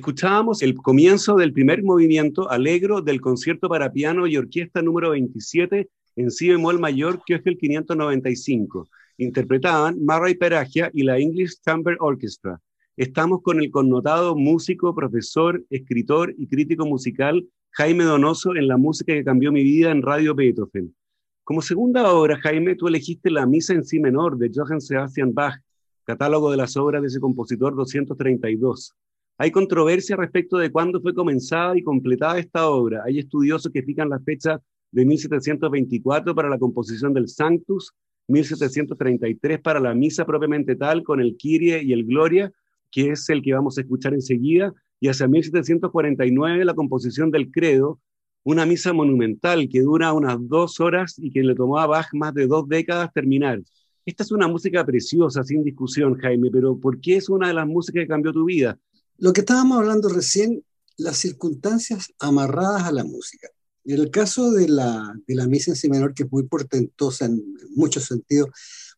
Escuchábamos 0.08 0.62
el 0.62 0.74
comienzo 0.74 1.34
del 1.34 1.52
primer 1.52 1.82
movimiento 1.82 2.50
alegro 2.50 3.02
del 3.02 3.20
concierto 3.20 3.68
para 3.68 3.92
piano 3.92 4.26
y 4.26 4.38
orquesta 4.38 4.80
número 4.80 5.10
27 5.10 5.86
en 6.16 6.30
si 6.30 6.48
bemol 6.48 6.80
mayor, 6.80 7.20
que 7.26 7.34
es 7.34 7.42
el 7.44 7.58
595. 7.58 8.88
Interpretaban 9.18 9.98
Murray 10.00 10.34
Peragia 10.34 10.90
y 10.94 11.02
la 11.02 11.18
English 11.18 11.60
Chamber 11.60 11.98
Orchestra. 12.00 12.58
Estamos 12.96 13.42
con 13.42 13.60
el 13.60 13.70
connotado 13.70 14.34
músico, 14.34 14.94
profesor, 14.94 15.62
escritor 15.68 16.34
y 16.38 16.46
crítico 16.46 16.86
musical 16.86 17.46
Jaime 17.72 18.04
Donoso 18.04 18.56
en 18.56 18.66
la 18.66 18.78
música 18.78 19.12
que 19.12 19.24
cambió 19.24 19.52
mi 19.52 19.62
vida 19.62 19.90
en 19.90 20.00
Radio 20.00 20.34
Beethoven. 20.34 20.96
Como 21.44 21.60
segunda 21.60 22.10
obra, 22.10 22.38
Jaime, 22.40 22.76
tú 22.76 22.88
elegiste 22.88 23.30
la 23.30 23.44
Misa 23.44 23.74
en 23.74 23.84
Si 23.84 24.00
menor 24.00 24.38
de 24.38 24.50
Johann 24.54 24.80
Sebastian 24.80 25.34
Bach, 25.34 25.60
catálogo 26.04 26.50
de 26.50 26.56
las 26.56 26.78
obras 26.78 27.02
de 27.02 27.08
ese 27.08 27.20
compositor 27.20 27.76
232. 27.76 28.94
Hay 29.40 29.52
controversia 29.52 30.16
respecto 30.16 30.58
de 30.58 30.72
cuándo 30.72 31.00
fue 31.00 31.14
comenzada 31.14 31.78
y 31.78 31.84
completada 31.84 32.40
esta 32.40 32.68
obra. 32.68 33.04
Hay 33.06 33.20
estudiosos 33.20 33.70
que 33.72 33.84
fijan 33.84 34.08
la 34.08 34.18
fecha 34.18 34.60
de 34.90 35.06
1724 35.06 36.34
para 36.34 36.48
la 36.48 36.58
composición 36.58 37.14
del 37.14 37.28
Sanctus, 37.28 37.92
1733 38.26 39.60
para 39.60 39.78
la 39.78 39.94
misa 39.94 40.26
propiamente 40.26 40.74
tal, 40.74 41.04
con 41.04 41.20
el 41.20 41.36
Kyrie 41.36 41.84
y 41.84 41.92
el 41.92 42.04
Gloria, 42.04 42.50
que 42.90 43.10
es 43.10 43.28
el 43.30 43.40
que 43.40 43.54
vamos 43.54 43.78
a 43.78 43.82
escuchar 43.82 44.12
enseguida, 44.12 44.74
y 44.98 45.06
hacia 45.06 45.28
1749 45.28 46.64
la 46.64 46.74
composición 46.74 47.30
del 47.30 47.52
Credo, 47.52 48.00
una 48.42 48.66
misa 48.66 48.92
monumental 48.92 49.68
que 49.68 49.82
dura 49.82 50.14
unas 50.14 50.36
dos 50.48 50.80
horas 50.80 51.16
y 51.16 51.30
que 51.30 51.44
le 51.44 51.54
tomó 51.54 51.78
a 51.78 51.86
Bach 51.86 52.08
más 52.12 52.34
de 52.34 52.48
dos 52.48 52.68
décadas 52.68 53.12
terminar. 53.12 53.60
Esta 54.04 54.24
es 54.24 54.32
una 54.32 54.48
música 54.48 54.84
preciosa, 54.84 55.44
sin 55.44 55.62
discusión, 55.62 56.16
Jaime, 56.16 56.50
pero 56.50 56.76
¿por 56.76 56.98
qué 57.00 57.16
es 57.16 57.28
una 57.28 57.46
de 57.48 57.54
las 57.54 57.68
músicas 57.68 58.02
que 58.02 58.08
cambió 58.08 58.32
tu 58.32 58.46
vida? 58.46 58.76
Lo 59.18 59.32
que 59.32 59.40
estábamos 59.40 59.78
hablando 59.78 60.08
recién, 60.08 60.64
las 60.96 61.18
circunstancias 61.18 62.12
amarradas 62.20 62.84
a 62.84 62.92
la 62.92 63.04
música. 63.04 63.48
En 63.84 64.00
el 64.00 64.10
caso 64.10 64.52
de 64.52 64.68
la, 64.68 65.12
de 65.26 65.34
la 65.34 65.46
misa 65.46 65.72
en 65.72 65.76
si 65.76 65.88
menor, 65.88 66.14
que 66.14 66.22
es 66.22 66.32
muy 66.32 66.44
portentosa 66.44 67.24
en 67.24 67.42
muchos 67.74 68.04
sentidos, 68.04 68.50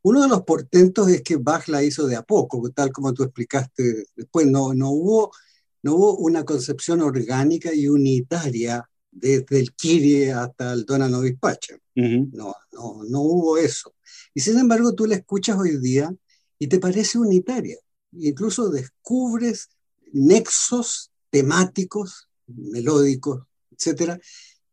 uno 0.03 0.23
de 0.23 0.29
los 0.29 0.43
portentos 0.43 1.09
es 1.09 1.23
que 1.23 1.37
Bach 1.37 1.69
la 1.69 1.83
hizo 1.83 2.07
de 2.07 2.17
a 2.17 2.23
poco, 2.23 2.71
tal 2.71 2.93
como 2.93 3.15
tú 3.15 3.23
explicaste 3.23 4.05
después. 4.15 4.47
No, 4.47 4.75
no, 4.75 4.91
hubo, 4.91 5.33
no 5.83 5.95
hubo 5.95 6.17
una 6.19 6.45
concepción 6.45 7.01
orgánica 7.01 7.73
y 7.75 7.89
unitaria 7.89 8.89
desde 9.11 9.59
el 9.59 9.75
Kyrie 9.75 10.33
hasta 10.33 10.73
el 10.73 10.85
Dona 10.85 11.09
Novis 11.09 11.39
Pacha. 11.39 11.77
no, 11.95 12.55
no, 12.73 13.05
no 13.09 13.21
hubo 13.21 13.59
eso. 13.59 13.95
Y 14.35 14.41
sin 14.41 14.59
embargo, 14.59 14.95
tú 14.95 15.07
la 15.07 15.17
escuchas 15.17 15.59
hoy 15.59 15.79
día 15.79 16.15
y 16.59 16.67
te 16.67 16.79
parece 16.79 17.19
unitaria. 17.19 17.79
Incluso 18.13 18.71
descubres 18.71 19.69
nexos 20.13 21.11
temáticos, 21.31 22.29
melódicos, 22.47 23.43
etcétera, 23.71 24.19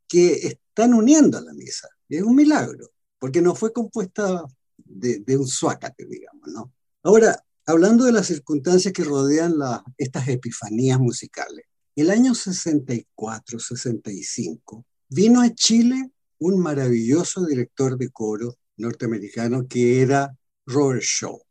que 0.08 0.34
están 0.48 0.94
uniendo 0.94 1.38
a 1.38 1.42
la 1.42 1.54
misa. 1.54 1.88
Es 2.10 2.24
un 2.24 2.36
milagro, 2.36 2.92
porque 3.20 3.42
no 3.42 3.56
fue 3.56 3.74
compuesta 3.74 4.44
de, 4.78 5.38
un 5.38 5.48
suácate, 5.48 6.06
digamos, 6.06 6.48
¿no? 6.48 6.72
Ahora, 7.04 7.44
hablando 7.66 8.06
de 8.06 8.12
las 8.12 8.28
circunstancias 8.28 8.94
que 8.94 9.04
rodean 9.04 9.56
estas 9.98 10.28
epifanías 10.28 11.00
musicales, 11.00 11.66
el 11.96 12.10
año 12.12 12.36
64, 12.36 13.60
65, 13.60 14.86
vino 15.10 15.42
a 15.42 15.54
Chile 15.54 16.12
un 16.40 16.60
maravilloso 16.60 17.46
director 17.46 17.98
de 17.98 18.10
coro 18.10 18.58
norteamericano 18.78 19.68
que 19.68 20.02
era 20.02 20.38
Robert 20.66 21.02
Shaw. 21.02 21.42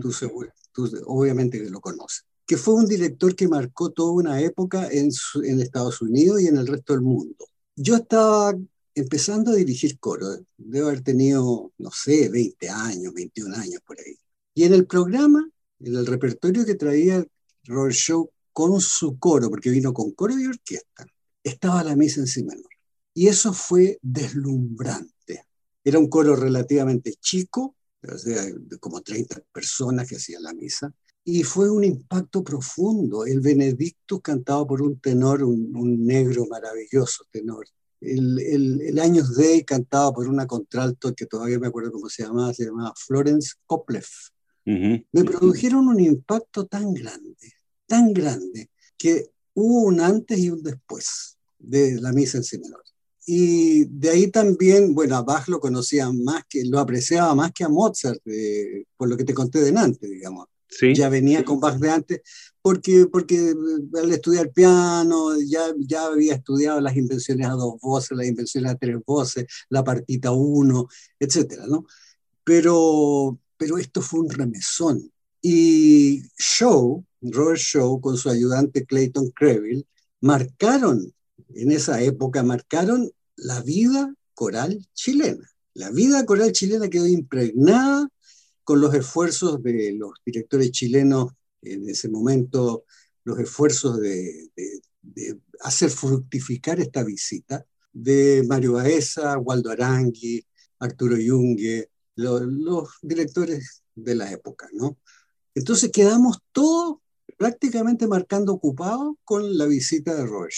tú, 0.00 0.12
tú, 0.72 1.02
obviamente 1.06 1.62
que 1.62 1.70
lo 1.70 1.80
conoces 1.80 2.24
que 2.46 2.56
fue 2.56 2.74
un 2.74 2.86
director 2.86 3.34
que 3.34 3.48
marcó 3.48 3.90
toda 3.90 4.12
una 4.12 4.40
época 4.40 4.88
en, 4.90 5.10
en 5.42 5.60
Estados 5.60 6.00
Unidos 6.00 6.40
y 6.40 6.46
en 6.46 6.56
el 6.56 6.66
resto 6.66 6.92
del 6.92 7.02
mundo. 7.02 7.44
Yo 7.74 7.96
estaba 7.96 8.54
empezando 8.94 9.50
a 9.50 9.56
dirigir 9.56 9.98
coro, 9.98 10.28
debo 10.56 10.88
haber 10.88 11.02
tenido, 11.02 11.72
no 11.76 11.90
sé, 11.90 12.28
20 12.28 12.68
años, 12.70 13.12
21 13.12 13.54
años 13.56 13.80
por 13.86 13.98
ahí. 14.00 14.16
Y 14.54 14.64
en 14.64 14.72
el 14.72 14.86
programa, 14.86 15.46
en 15.80 15.96
el 15.96 16.06
repertorio 16.06 16.64
que 16.64 16.76
traía 16.76 17.24
Robert 17.64 17.94
Show 17.94 18.30
con 18.52 18.80
su 18.80 19.18
coro, 19.18 19.50
porque 19.50 19.68
vino 19.68 19.92
con 19.92 20.12
coro 20.12 20.38
y 20.38 20.46
orquesta, 20.46 21.04
estaba 21.42 21.84
la 21.84 21.94
misa 21.94 22.20
en 22.20 22.26
sí 22.26 22.42
menor. 22.42 22.70
Y 23.12 23.28
eso 23.28 23.52
fue 23.52 23.98
deslumbrante. 24.00 25.44
Era 25.84 25.98
un 25.98 26.08
coro 26.08 26.34
relativamente 26.36 27.14
chico, 27.20 27.76
como 28.80 29.02
30 29.02 29.42
personas 29.52 30.08
que 30.08 30.16
hacían 30.16 30.42
la 30.42 30.54
misa, 30.54 30.92
y 31.28 31.42
fue 31.42 31.68
un 31.68 31.82
impacto 31.82 32.44
profundo. 32.44 33.26
El 33.26 33.40
Benedictus 33.40 34.20
cantado 34.22 34.64
por 34.64 34.80
un 34.80 35.00
tenor, 35.00 35.42
un, 35.42 36.06
negro 36.06 36.46
maravilloso 36.46 37.24
tenor. 37.32 37.66
El, 38.00 38.38
el, 38.38 38.80
el 38.82 38.98
Años 39.00 39.34
Day 39.34 39.64
cantado 39.64 40.14
por 40.14 40.28
una 40.28 40.46
contralto 40.46 41.12
que 41.16 41.26
todavía 41.26 41.58
me 41.58 41.66
acuerdo 41.66 41.90
cómo 41.90 42.08
se 42.08 42.22
llamaba, 42.22 42.54
se 42.54 42.66
llamaba 42.66 42.94
Florence 42.96 43.54
Koplev. 43.66 44.06
Me 44.64 45.24
produjeron 45.24 45.88
un 45.88 45.98
impacto 45.98 46.66
tan 46.66 46.94
grande, 46.94 47.52
tan 47.86 48.12
grande, 48.12 48.70
que 48.96 49.30
hubo 49.54 49.82
un 49.82 50.00
antes 50.00 50.38
y 50.38 50.50
un 50.50 50.62
después 50.62 51.38
de 51.58 52.00
la 52.00 52.12
misa 52.12 52.38
en 52.38 52.44
si 52.44 52.58
menor. 52.58 52.82
Y 53.26 53.84
de 53.86 54.10
ahí 54.10 54.30
también, 54.30 54.94
bueno, 54.94 55.16
a 55.16 55.22
Bach 55.22 55.48
lo 55.48 55.58
conocía 55.58 56.08
más 56.12 56.44
que, 56.48 56.64
lo 56.64 56.78
apreciaba 56.78 57.34
más 57.34 57.50
que 57.52 57.64
a 57.64 57.68
Mozart, 57.68 58.20
eh, 58.26 58.84
por 58.96 59.08
lo 59.08 59.16
que 59.16 59.24
te 59.24 59.34
conté 59.34 59.60
de 59.60 59.76
antes, 59.76 60.08
digamos 60.68 60.98
ya 60.98 61.08
venía 61.08 61.44
con 61.44 61.60
Bach 61.60 61.78
de 61.78 61.90
antes, 61.90 62.20
porque, 62.62 63.06
porque 63.06 63.54
al 63.94 64.12
estudiar 64.12 64.50
piano 64.52 65.38
ya, 65.40 65.72
ya 65.78 66.06
había 66.06 66.34
estudiado 66.34 66.80
las 66.80 66.96
invenciones 66.96 67.46
a 67.46 67.52
dos 67.52 67.80
voces, 67.80 68.16
las 68.16 68.26
invenciones 68.26 68.72
a 68.72 68.76
tres 68.76 68.96
voces, 69.06 69.46
la 69.68 69.84
partita 69.84 70.32
uno, 70.32 70.88
etcétera, 71.20 71.66
¿no? 71.68 71.86
Pero, 72.44 73.38
pero 73.56 73.78
esto 73.78 74.02
fue 74.02 74.20
un 74.20 74.30
remesón. 74.30 75.12
Y 75.40 76.22
Shaw, 76.38 77.04
Robert 77.22 77.60
Shaw, 77.60 78.00
con 78.00 78.16
su 78.16 78.30
ayudante 78.30 78.84
Clayton 78.84 79.30
Creville, 79.30 79.86
marcaron, 80.20 81.12
en 81.54 81.72
esa 81.72 82.00
época, 82.02 82.42
marcaron 82.42 83.10
la 83.36 83.60
vida 83.62 84.12
coral 84.34 84.84
chilena. 84.94 85.48
La 85.74 85.90
vida 85.90 86.24
coral 86.24 86.52
chilena 86.52 86.88
quedó 86.88 87.06
impregnada 87.06 88.08
con 88.66 88.80
los 88.80 88.92
esfuerzos 88.94 89.62
de 89.62 89.92
los 89.92 90.10
directores 90.24 90.72
chilenos 90.72 91.32
en 91.62 91.88
ese 91.88 92.08
momento, 92.08 92.84
los 93.22 93.38
esfuerzos 93.38 94.00
de, 94.00 94.50
hacer 95.60 95.88
fructificar 95.88 96.80
esta 96.80 97.04
visita, 97.04 97.64
de 97.92 98.44
Mario 98.48 98.72
Baeza, 98.72 99.38
Waldo 99.38 99.70
Arangui, 99.70 100.44
Arturo 100.80 101.16
Yungue, 101.16 101.90
los 102.16 102.90
directores 103.02 103.84
de 103.94 104.16
la 104.16 104.32
época, 104.32 104.68
¿no? 104.72 104.98
Entonces 105.54 105.92
quedamos 105.92 106.38
todos 106.50 106.96
prácticamente 107.38 108.08
marcando 108.08 108.52
ocupados 108.52 109.14
con 109.22 109.56
la 109.56 109.66
visita 109.66 110.12
de 110.12 110.26
Robert 110.26 110.52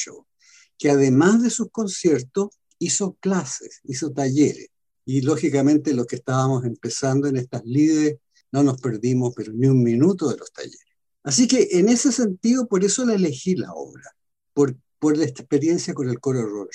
que 0.78 0.90
además 0.90 1.42
de 1.42 1.50
sus 1.50 1.70
conciertos 1.70 2.58
hizo 2.78 3.18
clases, 3.20 3.82
hizo 3.84 4.12
talleres. 4.12 4.70
Y 5.08 5.22
lógicamente 5.22 5.94
los 5.94 6.06
que 6.06 6.16
estábamos 6.16 6.66
empezando 6.66 7.28
en 7.28 7.38
estas 7.38 7.64
líderes 7.64 8.18
no 8.52 8.62
nos 8.62 8.78
perdimos, 8.78 9.32
pero 9.34 9.54
ni 9.54 9.66
un 9.66 9.82
minuto 9.82 10.28
de 10.28 10.36
los 10.36 10.52
talleres. 10.52 10.84
Así 11.22 11.48
que 11.48 11.66
en 11.70 11.88
ese 11.88 12.12
sentido, 12.12 12.68
por 12.68 12.84
eso 12.84 13.06
la 13.06 13.14
elegí 13.14 13.56
la 13.56 13.72
obra, 13.72 14.04
por, 14.52 14.76
por 14.98 15.16
la 15.16 15.24
experiencia 15.24 15.94
con 15.94 16.10
el 16.10 16.20
coro 16.20 16.42
Roll. 16.42 16.68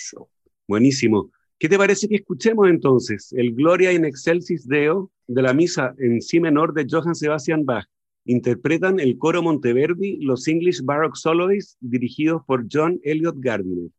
Buenísimo. 0.67 1.29
¿Qué 1.59 1.69
te 1.69 1.77
parece 1.77 2.07
que 2.07 2.15
escuchemos 2.15 2.67
entonces 2.69 3.31
el 3.33 3.53
Gloria 3.53 3.93
in 3.93 4.03
Excelsis 4.03 4.67
Deo 4.67 5.11
de 5.27 5.41
la 5.43 5.53
misa 5.53 5.93
en 5.99 6.19
si 6.19 6.39
menor 6.39 6.73
de 6.73 6.87
Johann 6.89 7.13
Sebastian 7.13 7.65
Bach? 7.65 7.85
Interpretan 8.25 8.99
el 8.99 9.19
coro 9.19 9.43
Monteverdi, 9.43 10.17
los 10.21 10.47
English 10.47 10.81
Baroque 10.81 11.19
Soloists, 11.19 11.77
dirigidos 11.81 12.41
por 12.47 12.65
John 12.67 12.99
Elliot 13.03 13.35
Gardiner. 13.37 13.91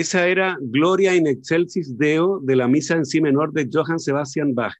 Esa 0.00 0.26
era 0.26 0.56
Gloria 0.62 1.14
in 1.14 1.26
Excelsis 1.26 1.98
Deo 1.98 2.40
de 2.40 2.56
la 2.56 2.66
misa 2.66 2.96
en 2.96 3.04
si 3.04 3.20
menor 3.20 3.52
de 3.52 3.68
Johann 3.70 3.98
Sebastian 3.98 4.54
Bach. 4.54 4.72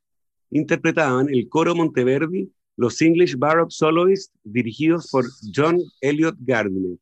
Interpretaban 0.50 1.28
el 1.28 1.46
coro 1.46 1.74
Monteverdi, 1.74 2.50
los 2.78 3.02
English 3.02 3.36
Baroque 3.36 3.70
Soloists, 3.70 4.32
dirigidos 4.44 5.10
por 5.10 5.26
John 5.54 5.78
Elliot 6.00 6.36
Gardner. 6.38 6.96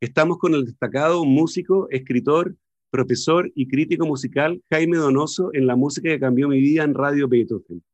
Estamos 0.00 0.38
con 0.38 0.56
el 0.56 0.64
destacado 0.64 1.24
músico, 1.24 1.86
escritor, 1.90 2.56
profesor 2.90 3.48
y 3.54 3.68
crítico 3.68 4.04
musical 4.04 4.60
Jaime 4.68 4.96
Donoso 4.96 5.50
en 5.52 5.68
la 5.68 5.76
música 5.76 6.08
que 6.08 6.18
cambió 6.18 6.48
mi 6.48 6.58
vida 6.58 6.82
en 6.82 6.92
Radio 6.92 7.28
Beethoven. 7.28 7.84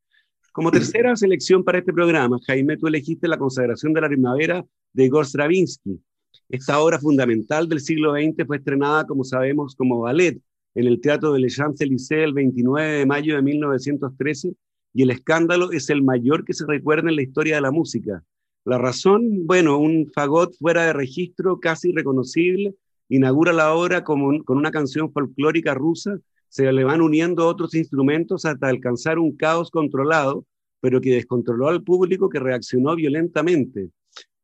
Como 0.53 0.71
tercera 0.71 1.15
selección 1.17 1.63
para 1.63 1.81
este 1.81 1.93
programa, 1.93 2.39
Jaime, 2.47 2.79
tú 2.79 2.87
elegiste 2.87 3.29
la 3.29 3.37
consagración 3.37 3.93
de 3.93 4.01
la 4.01 4.09
primavera 4.09 4.65
de 4.95 5.05
Igor 5.05 5.27
Stravinsky, 5.27 6.01
esta 6.49 6.81
obra 6.81 6.99
fundamental 6.99 7.69
del 7.69 7.81
siglo 7.81 8.15
XX 8.15 8.47
fue 8.47 8.59
estrenada, 8.59 9.05
como 9.07 9.25
sabemos, 9.25 9.75
como 9.75 10.01
ballet 10.01 10.41
en 10.75 10.87
el 10.87 11.01
Teatro 11.01 11.33
de 11.33 11.41
Les 11.41 11.57
Champs-Élysées 11.57 12.25
el 12.25 12.35
29 12.35 12.99
de 12.99 13.07
mayo 13.07 13.37
de 13.37 13.43
1913 13.43 14.53
y 14.93 15.03
el 15.03 15.11
escándalo 15.11 15.73
es 15.73 15.91
el 15.91 16.03
mayor 16.03 16.45
que 16.45 16.55
se 16.55 16.67
recuerda 16.67 17.09
en 17.09 17.17
la 17.17 17.23
historia 17.23 17.57
de 17.57 17.63
la 17.63 17.71
música. 17.71 18.23
La 18.65 18.79
razón, 18.79 19.47
bueno, 19.47 19.79
un 19.79 20.11
fagot 20.15 20.55
fuera 20.59 20.87
de 20.87 20.93
registro 20.93 21.61
casi 21.61 21.93
reconocible 21.93 22.75
inaugura 23.09 23.53
la 23.53 23.75
obra 23.75 24.05
como 24.05 24.43
con 24.45 24.59
una 24.59 24.71
canción 24.71 25.13
folclórica 25.13 25.75
rusa, 25.75 26.19
se 26.49 26.71
le 26.73 26.85
van 26.85 27.01
uniendo 27.01 27.47
otros 27.47 27.75
instrumentos 27.75 28.45
hasta 28.45 28.69
alcanzar 28.69 29.19
un 29.19 29.37
caos 29.37 29.71
controlado, 29.71 30.45
pero 30.81 31.01
que 31.01 31.15
descontroló 31.15 31.69
al 31.69 31.83
público 31.83 32.29
que 32.29 32.41
reaccionó 32.41 32.95
violentamente. 32.97 33.91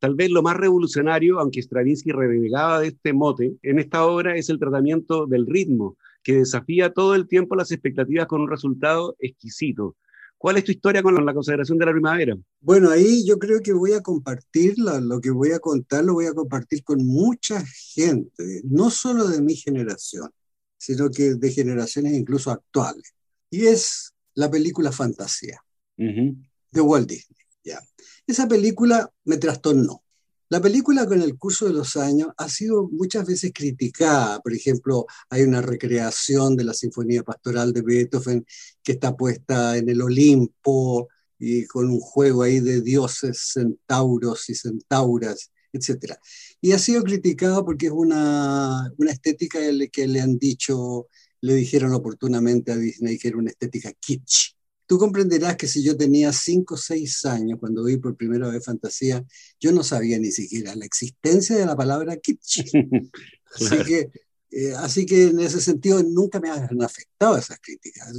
Tal 0.03 0.17
vez 0.17 0.33
lo 0.33 0.43
más 0.43 0.57
revolucionario, 0.57 1.39
aunque 1.39 1.63
Stravinsky 1.63 2.11
renegaba 2.11 2.81
de 2.81 2.89
este 2.89 3.13
mote, 3.13 3.55
en 3.63 3.79
esta 3.79 4.05
obra 4.05 4.35
es 4.35 4.51
el 4.51 4.59
tratamiento 4.59 5.29
del 5.29 5.47
ritmo, 5.47 5.97
que 6.25 6.39
desafía 6.39 6.93
todo 6.93 7.15
el 7.15 7.29
tiempo 7.29 7.55
las 7.55 7.71
expectativas 7.71 8.27
con 8.27 8.41
un 8.41 8.51
resultado 8.51 9.15
exquisito. 9.21 9.95
¿Cuál 10.37 10.57
es 10.57 10.65
tu 10.65 10.73
historia 10.73 11.05
con 11.05 11.25
la 11.25 11.33
consagración 11.33 11.79
de 11.79 11.87
la 11.87 11.93
primavera? 11.93 12.37
Bueno, 12.61 12.91
ahí 12.91 13.25
yo 13.25 13.39
creo 13.39 13.61
que 13.61 13.73
voy 13.73 13.93
a 13.93 14.01
compartir 14.01 14.75
lo 14.77 15.21
que 15.21 15.31
voy 15.31 15.53
a 15.53 15.61
contar, 15.61 16.05
lo 16.05 16.15
voy 16.15 16.27
a 16.27 16.35
compartir 16.35 16.83
con 16.83 17.07
mucha 17.07 17.65
gente, 17.65 18.61
no 18.65 18.91
solo 18.91 19.29
de 19.29 19.41
mi 19.41 19.55
generación, 19.55 20.29
sino 20.77 21.11
que 21.11 21.37
de 21.37 21.51
generaciones 21.53 22.15
incluso 22.15 22.51
actuales. 22.51 23.15
Y 23.51 23.67
es 23.67 24.13
la 24.35 24.51
película 24.51 24.91
Fantasía 24.91 25.61
de 25.97 26.81
Walt 26.81 27.09
Disney. 27.09 27.42
¿Ya? 27.65 27.81
Esa 28.27 28.49
película 28.49 29.11
me 29.25 29.37
trastornó. 29.37 30.03
La 30.53 30.61
película 30.61 31.07
con 31.07 31.23
el 31.23 31.39
curso 31.39 31.65
de 31.67 31.73
los 31.73 31.97
años 31.97 32.29
ha 32.37 32.47
sido 32.47 32.87
muchas 32.93 33.27
veces 33.27 33.53
criticada. 33.55 34.39
Por 34.41 34.53
ejemplo, 34.53 35.07
hay 35.31 35.45
una 35.45 35.63
recreación 35.63 36.57
de 36.57 36.65
la 36.65 36.75
Sinfonía 36.75 37.23
Pastoral 37.23 37.73
de 37.73 37.81
Beethoven 37.81 38.45
que 38.83 38.93
está 38.93 39.17
puesta 39.17 39.79
en 39.79 39.89
el 39.89 40.03
Olimpo 40.03 41.09
y 41.39 41.67
con 41.67 41.89
un 41.89 42.01
juego 42.01 42.43
ahí 42.43 42.61
de 42.61 42.83
dioses, 42.83 43.51
centauros 43.55 44.51
y 44.51 44.55
centauras, 44.55 45.51
etc. 45.73 46.17
Y 46.61 46.73
ha 46.73 46.79
sido 46.79 47.03
criticado 47.03 47.65
porque 47.65 47.87
es 47.87 47.93
una, 47.93 48.93
una 48.99 49.11
estética 49.11 49.59
que 49.91 50.07
le 50.07 50.21
han 50.21 50.39
dicho, 50.39 51.09
le 51.41 51.55
dijeron 51.55 51.95
oportunamente 51.95 52.73
a 52.73 52.77
Disney 52.77 53.19
que 53.19 53.29
era 53.29 53.39
una 53.39 53.49
estética 53.49 53.91
kitsch. 53.99 54.55
Tú 54.87 54.99
comprenderás 54.99 55.57
que 55.57 55.69
si 55.69 55.83
yo 55.83 55.97
tenía 55.97 56.33
5 56.33 56.75
o 56.75 56.77
6 56.77 57.25
años 57.27 57.59
cuando 57.59 57.85
vi 57.85 57.97
por 57.97 58.17
primera 58.17 58.49
vez 58.49 58.65
fantasía, 58.65 59.25
yo 59.59 59.73
no 59.73 59.83
sabía 59.83 60.19
ni 60.19 60.31
siquiera 60.31 60.75
la 60.75 60.85
existencia 60.85 61.57
de 61.57 61.67
la 61.67 61.77
palabra 61.77 62.17
kitsch. 62.17 62.65
Así 63.55 63.85
que 63.85 64.11
eh, 64.55 64.75
así 64.75 65.07
que 65.07 65.29
en 65.29 65.41
ese 65.41 65.63
sentido 65.63 66.03
nunca 66.03 66.39
me 66.39 66.51
han 66.51 66.83
afectado 66.83 67.39
esas 67.39 67.59
críticas. 67.59 68.13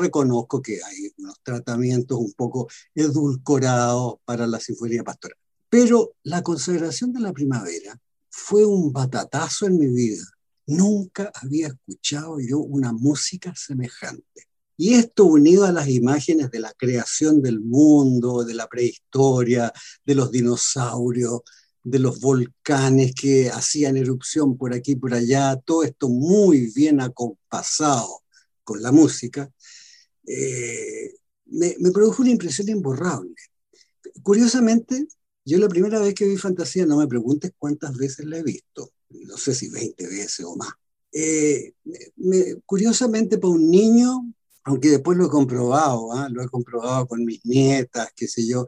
reconozco 0.00 0.62
que 0.62 0.80
hay 0.82 1.12
unos 1.18 1.36
tratamientos 1.42 2.18
un 2.18 2.32
poco 2.32 2.68
edulcorados 2.94 4.14
para 4.24 4.46
la 4.46 4.60
sinfonía 4.60 5.04
pastoral. 5.04 5.36
Pero 5.68 6.14
la 6.22 6.42
consagración 6.42 7.12
de 7.12 7.20
la 7.20 7.34
primavera 7.34 8.00
fue 8.30 8.64
un 8.64 8.92
batatazo 8.94 9.66
en 9.66 9.78
mi 9.78 9.88
vida. 9.88 10.24
Nunca 10.66 11.30
había 11.34 11.66
escuchado 11.68 12.38
yo 12.40 12.60
una 12.60 12.94
música 12.94 13.52
semejante. 13.54 14.48
Y 14.80 14.94
esto 14.94 15.24
unido 15.24 15.64
a 15.64 15.72
las 15.72 15.88
imágenes 15.88 16.52
de 16.52 16.60
la 16.60 16.72
creación 16.72 17.42
del 17.42 17.60
mundo, 17.60 18.44
de 18.44 18.54
la 18.54 18.68
prehistoria, 18.68 19.72
de 20.06 20.14
los 20.14 20.30
dinosaurios, 20.30 21.40
de 21.82 21.98
los 21.98 22.20
volcanes 22.20 23.12
que 23.12 23.50
hacían 23.50 23.96
erupción 23.96 24.56
por 24.56 24.72
aquí 24.72 24.92
y 24.92 24.96
por 24.96 25.14
allá, 25.14 25.56
todo 25.56 25.82
esto 25.82 26.08
muy 26.08 26.72
bien 26.72 27.00
acompasado 27.00 28.22
con 28.62 28.80
la 28.80 28.92
música, 28.92 29.50
eh, 30.24 31.12
me, 31.46 31.74
me, 31.80 31.90
produjo 31.90 32.22
una 32.22 32.30
impresión 32.30 32.68
imborrable. 32.68 33.34
Curiosamente, 34.22 35.08
yo 35.44 35.58
la 35.58 35.68
primera 35.68 35.98
vez 35.98 36.14
que 36.14 36.26
vi 36.26 36.36
Fantasía, 36.36 36.86
no 36.86 36.98
me 36.98 37.08
preguntes 37.08 37.50
cuántas 37.58 37.96
veces 37.96 38.26
la 38.26 38.38
he 38.38 38.44
visto, 38.44 38.92
no 39.08 39.36
sé 39.38 39.54
si 39.56 39.70
20 39.70 40.06
veces 40.06 40.44
o 40.46 40.54
más. 40.54 40.72
Eh, 41.10 41.72
curiosamente, 42.64 43.38
para 43.38 43.54
un 43.54 43.68
niño 43.70 44.34
aunque 44.68 44.90
después 44.90 45.16
lo 45.16 45.26
he 45.26 45.30
comprobado, 45.30 46.12
¿ah? 46.12 46.28
lo 46.28 46.42
he 46.42 46.48
comprobado 46.48 47.06
con 47.06 47.24
mis 47.24 47.42
nietas, 47.46 48.10
qué 48.14 48.28
sé 48.28 48.46
yo. 48.46 48.66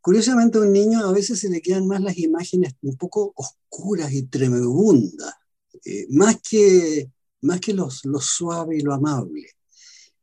Curiosamente 0.00 0.58
a 0.58 0.62
un 0.62 0.72
niño 0.72 1.06
a 1.06 1.12
veces 1.12 1.38
se 1.38 1.48
le 1.48 1.62
quedan 1.62 1.86
más 1.86 2.00
las 2.00 2.18
imágenes 2.18 2.74
un 2.82 2.96
poco 2.96 3.32
oscuras 3.36 4.12
y 4.12 4.24
tremebundas, 4.24 5.32
eh, 5.84 6.06
más 6.10 6.38
que, 6.42 7.12
más 7.42 7.60
que 7.60 7.72
lo 7.72 7.88
suave 7.88 8.78
y 8.78 8.80
lo 8.80 8.92
amable. 8.92 9.46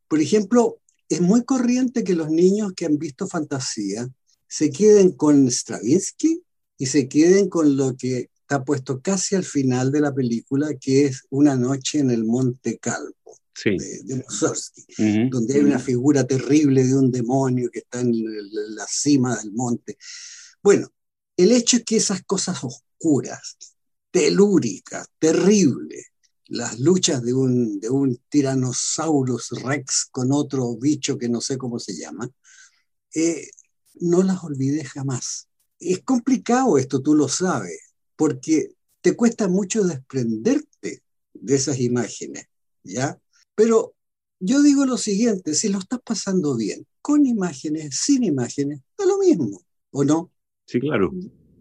Por 0.09 0.19
ejemplo, 0.19 0.81
es 1.07 1.21
muy 1.21 1.45
corriente 1.45 2.03
que 2.03 2.13
los 2.13 2.29
niños 2.29 2.73
que 2.75 2.85
han 2.85 2.97
visto 2.97 3.25
fantasía 3.25 4.09
se 4.49 4.69
queden 4.69 5.13
con 5.13 5.49
Stravinsky 5.49 6.43
y 6.77 6.85
se 6.87 7.07
queden 7.07 7.47
con 7.47 7.77
lo 7.77 7.95
que 7.95 8.31
está 8.41 8.65
puesto 8.65 8.99
casi 9.01 9.35
al 9.35 9.45
final 9.45 9.93
de 9.93 10.01
la 10.01 10.13
película, 10.13 10.75
que 10.77 11.05
es 11.05 11.23
Una 11.29 11.55
noche 11.55 11.99
en 11.99 12.11
el 12.11 12.25
Monte 12.25 12.79
Calvo 12.79 13.24
de, 13.63 14.23
Mussorgsky, 14.23 15.29
donde 15.29 15.53
hay 15.53 15.61
una 15.61 15.79
figura 15.79 16.25
terrible 16.25 16.83
de 16.83 16.95
un 16.95 17.11
demonio 17.11 17.69
que 17.71 17.79
está 17.79 18.01
en 18.01 18.11
la 18.75 18.85
cima 18.87 19.35
del 19.37 19.53
monte. 19.53 19.97
Bueno, 20.61 20.89
el 21.37 21.51
hecho 21.51 21.77
es 21.77 21.83
que 21.83 21.97
esas 21.97 22.23
cosas 22.23 22.63
oscuras, 22.63 23.57
telúricas, 24.11 25.07
terribles, 25.19 26.07
las 26.47 26.79
luchas 26.79 27.23
de 27.23 27.33
un, 27.33 27.79
de 27.79 27.89
un 27.89 28.21
Tyrannosaurus 28.29 29.49
rex 29.63 30.07
con 30.11 30.31
otro 30.31 30.75
bicho 30.77 31.17
que 31.17 31.29
no 31.29 31.41
sé 31.41 31.57
cómo 31.57 31.79
se 31.79 31.95
llama, 31.95 32.29
eh, 33.13 33.49
no 33.95 34.23
las 34.23 34.43
olvidé 34.43 34.83
jamás. 34.83 35.47
Es 35.79 36.03
complicado 36.03 36.77
esto, 36.77 37.01
tú 37.01 37.15
lo 37.15 37.27
sabes, 37.27 37.93
porque 38.15 38.73
te 39.01 39.15
cuesta 39.15 39.47
mucho 39.47 39.83
desprenderte 39.83 41.03
de 41.33 41.55
esas 41.55 41.79
imágenes, 41.79 42.45
¿ya? 42.83 43.19
Pero 43.55 43.95
yo 44.39 44.61
digo 44.61 44.85
lo 44.85 44.97
siguiente, 44.97 45.55
si 45.55 45.69
lo 45.69 45.79
estás 45.79 45.99
pasando 46.03 46.55
bien, 46.55 46.85
con 47.01 47.25
imágenes, 47.25 47.99
sin 48.01 48.23
imágenes, 48.23 48.81
da 48.97 49.05
lo 49.05 49.17
mismo, 49.17 49.61
¿o 49.91 50.03
no? 50.03 50.31
Sí, 50.65 50.79
claro. 50.79 51.11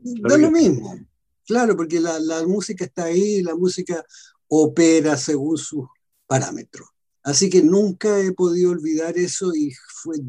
da 0.02 0.36
lo 0.36 0.50
mismo. 0.50 0.98
Claro, 1.46 1.76
porque 1.76 2.00
la, 2.00 2.18
música 2.46 2.84
está 2.84 3.04
ahí, 3.04 3.42
la 3.42 3.54
música 3.54 4.04
opera 4.48 5.16
según 5.16 5.56
sus 5.58 5.86
parámetros. 6.26 6.88
Así 7.22 7.48
que 7.48 7.62
nunca 7.62 8.20
he 8.20 8.32
podido 8.32 8.70
olvidar 8.70 9.16
eso 9.16 9.54
y 9.54 9.72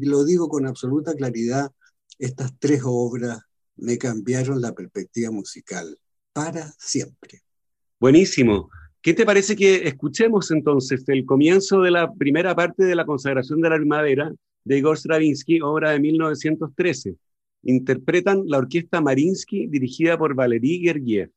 lo 0.00 0.24
digo 0.24 0.48
con 0.48 0.66
absoluta 0.66 1.14
claridad, 1.14 1.70
estas 2.18 2.52
tres 2.58 2.82
obras 2.84 3.40
me 3.76 3.98
cambiaron 3.98 4.60
la 4.60 4.74
perspectiva 4.74 5.30
musical 5.30 5.98
para 6.32 6.74
siempre. 6.78 7.42
Buenísimo. 8.00 8.70
¿Qué 9.06 9.14
te 9.14 9.24
parece 9.24 9.54
que 9.54 9.86
escuchemos 9.86 10.50
entonces 10.50 11.04
el 11.06 11.24
comienzo 11.24 11.80
de 11.80 11.92
la 11.92 12.12
primera 12.12 12.56
parte 12.56 12.84
de 12.84 12.96
la 12.96 13.06
consagración 13.06 13.60
de 13.60 13.70
la 13.70 13.76
primavera 13.76 14.32
de 14.64 14.78
Igor 14.78 14.98
Stravinsky, 14.98 15.60
obra 15.60 15.92
de 15.92 16.00
1913? 16.00 17.14
Interpretan 17.62 18.42
la 18.46 18.58
orquesta 18.58 19.00
Marinsky 19.00 19.68
dirigida 19.68 20.18
por 20.18 20.34
Valery 20.34 20.80
Gergiev. 20.80 21.30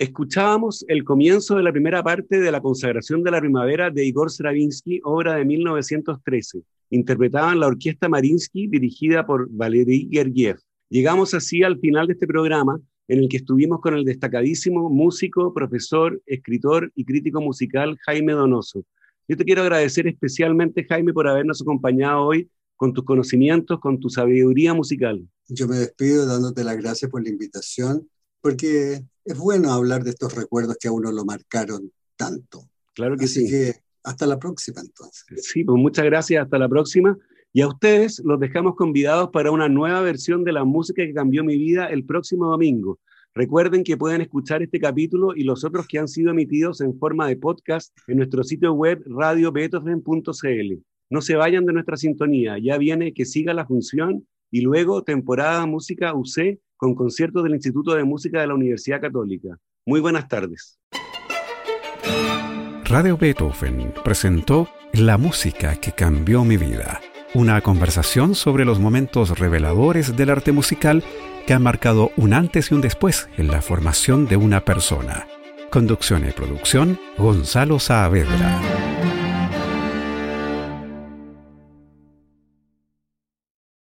Escuchábamos 0.00 0.82
el 0.88 1.04
comienzo 1.04 1.56
de 1.56 1.62
la 1.62 1.72
primera 1.72 2.02
parte 2.02 2.40
de 2.40 2.50
La 2.50 2.62
consagración 2.62 3.22
de 3.22 3.32
la 3.32 3.38
primavera 3.38 3.90
de 3.90 4.06
Igor 4.06 4.30
Stravinsky, 4.30 4.98
obra 5.04 5.34
de 5.34 5.44
1913. 5.44 6.62
Interpretaban 6.88 7.60
la 7.60 7.66
orquesta 7.66 8.08
Marinsky 8.08 8.66
dirigida 8.66 9.26
por 9.26 9.50
Valery 9.50 10.08
Gergiev. 10.10 10.56
Llegamos 10.88 11.34
así 11.34 11.62
al 11.62 11.78
final 11.80 12.06
de 12.06 12.14
este 12.14 12.26
programa 12.26 12.80
en 13.08 13.18
el 13.18 13.28
que 13.28 13.36
estuvimos 13.36 13.82
con 13.82 13.92
el 13.92 14.06
destacadísimo 14.06 14.88
músico, 14.88 15.52
profesor, 15.52 16.18
escritor 16.24 16.90
y 16.94 17.04
crítico 17.04 17.42
musical 17.42 17.98
Jaime 18.06 18.32
Donoso. 18.32 18.82
Yo 19.28 19.36
te 19.36 19.44
quiero 19.44 19.60
agradecer 19.60 20.06
especialmente, 20.06 20.86
Jaime, 20.88 21.12
por 21.12 21.28
habernos 21.28 21.60
acompañado 21.60 22.22
hoy 22.22 22.48
con 22.74 22.94
tus 22.94 23.04
conocimientos, 23.04 23.78
con 23.80 24.00
tu 24.00 24.08
sabiduría 24.08 24.72
musical. 24.72 25.22
Yo 25.46 25.68
me 25.68 25.76
despido 25.76 26.24
dándote 26.24 26.64
las 26.64 26.78
gracias 26.78 27.10
por 27.10 27.22
la 27.22 27.28
invitación, 27.28 28.08
porque 28.40 29.02
es 29.24 29.38
bueno 29.38 29.72
hablar 29.72 30.04
de 30.04 30.10
estos 30.10 30.34
recuerdos 30.34 30.76
que 30.80 30.88
a 30.88 30.92
uno 30.92 31.12
lo 31.12 31.24
marcaron 31.24 31.92
tanto. 32.16 32.68
Claro 32.94 33.16
que 33.16 33.24
Así 33.24 33.46
sí. 33.46 33.50
que 33.50 33.74
hasta 34.02 34.26
la 34.26 34.38
próxima 34.38 34.80
entonces. 34.80 35.46
Sí, 35.46 35.64
pues 35.64 35.80
muchas 35.80 36.04
gracias, 36.04 36.44
hasta 36.44 36.58
la 36.58 36.68
próxima. 36.68 37.16
Y 37.52 37.62
a 37.62 37.68
ustedes 37.68 38.20
los 38.24 38.38
dejamos 38.38 38.76
convidados 38.76 39.30
para 39.30 39.50
una 39.50 39.68
nueva 39.68 40.00
versión 40.02 40.44
de 40.44 40.52
la 40.52 40.64
música 40.64 41.04
que 41.04 41.12
cambió 41.12 41.42
mi 41.42 41.56
vida 41.56 41.86
el 41.86 42.04
próximo 42.04 42.46
domingo. 42.46 42.98
Recuerden 43.34 43.84
que 43.84 43.96
pueden 43.96 44.20
escuchar 44.20 44.62
este 44.62 44.80
capítulo 44.80 45.34
y 45.36 45.44
los 45.44 45.64
otros 45.64 45.86
que 45.86 45.98
han 45.98 46.08
sido 46.08 46.30
emitidos 46.30 46.80
en 46.80 46.98
forma 46.98 47.28
de 47.28 47.36
podcast 47.36 47.96
en 48.08 48.18
nuestro 48.18 48.42
sitio 48.42 48.72
web 48.72 49.02
radiobeethoven.cl. 49.06 50.82
No 51.10 51.20
se 51.20 51.34
vayan 51.36 51.66
de 51.66 51.72
nuestra 51.72 51.96
sintonía, 51.96 52.56
ya 52.58 52.78
viene 52.78 53.12
que 53.12 53.24
siga 53.24 53.54
la 53.54 53.66
función 53.66 54.26
y 54.50 54.62
luego 54.62 55.02
temporada 55.02 55.66
música 55.66 56.14
UC 56.14 56.58
con 56.80 56.94
conciertos 56.94 57.44
del 57.44 57.54
Instituto 57.54 57.94
de 57.94 58.04
Música 58.04 58.40
de 58.40 58.46
la 58.46 58.54
Universidad 58.54 59.02
Católica. 59.02 59.50
Muy 59.86 60.00
buenas 60.00 60.26
tardes. 60.28 60.78
Radio 62.84 63.18
Beethoven 63.18 63.92
presentó 64.02 64.66
La 64.94 65.18
música 65.18 65.76
que 65.76 65.92
cambió 65.92 66.42
mi 66.42 66.56
vida, 66.56 67.00
una 67.34 67.60
conversación 67.60 68.34
sobre 68.34 68.64
los 68.64 68.80
momentos 68.80 69.38
reveladores 69.38 70.16
del 70.16 70.30
arte 70.30 70.52
musical 70.52 71.04
que 71.46 71.52
han 71.52 71.62
marcado 71.62 72.10
un 72.16 72.32
antes 72.32 72.70
y 72.70 72.74
un 72.74 72.80
después 72.80 73.28
en 73.36 73.48
la 73.48 73.60
formación 73.60 74.26
de 74.26 74.38
una 74.38 74.64
persona. 74.64 75.26
Conducción 75.70 76.26
y 76.26 76.32
producción, 76.32 76.98
Gonzalo 77.18 77.78
Saavedra. 77.78 78.99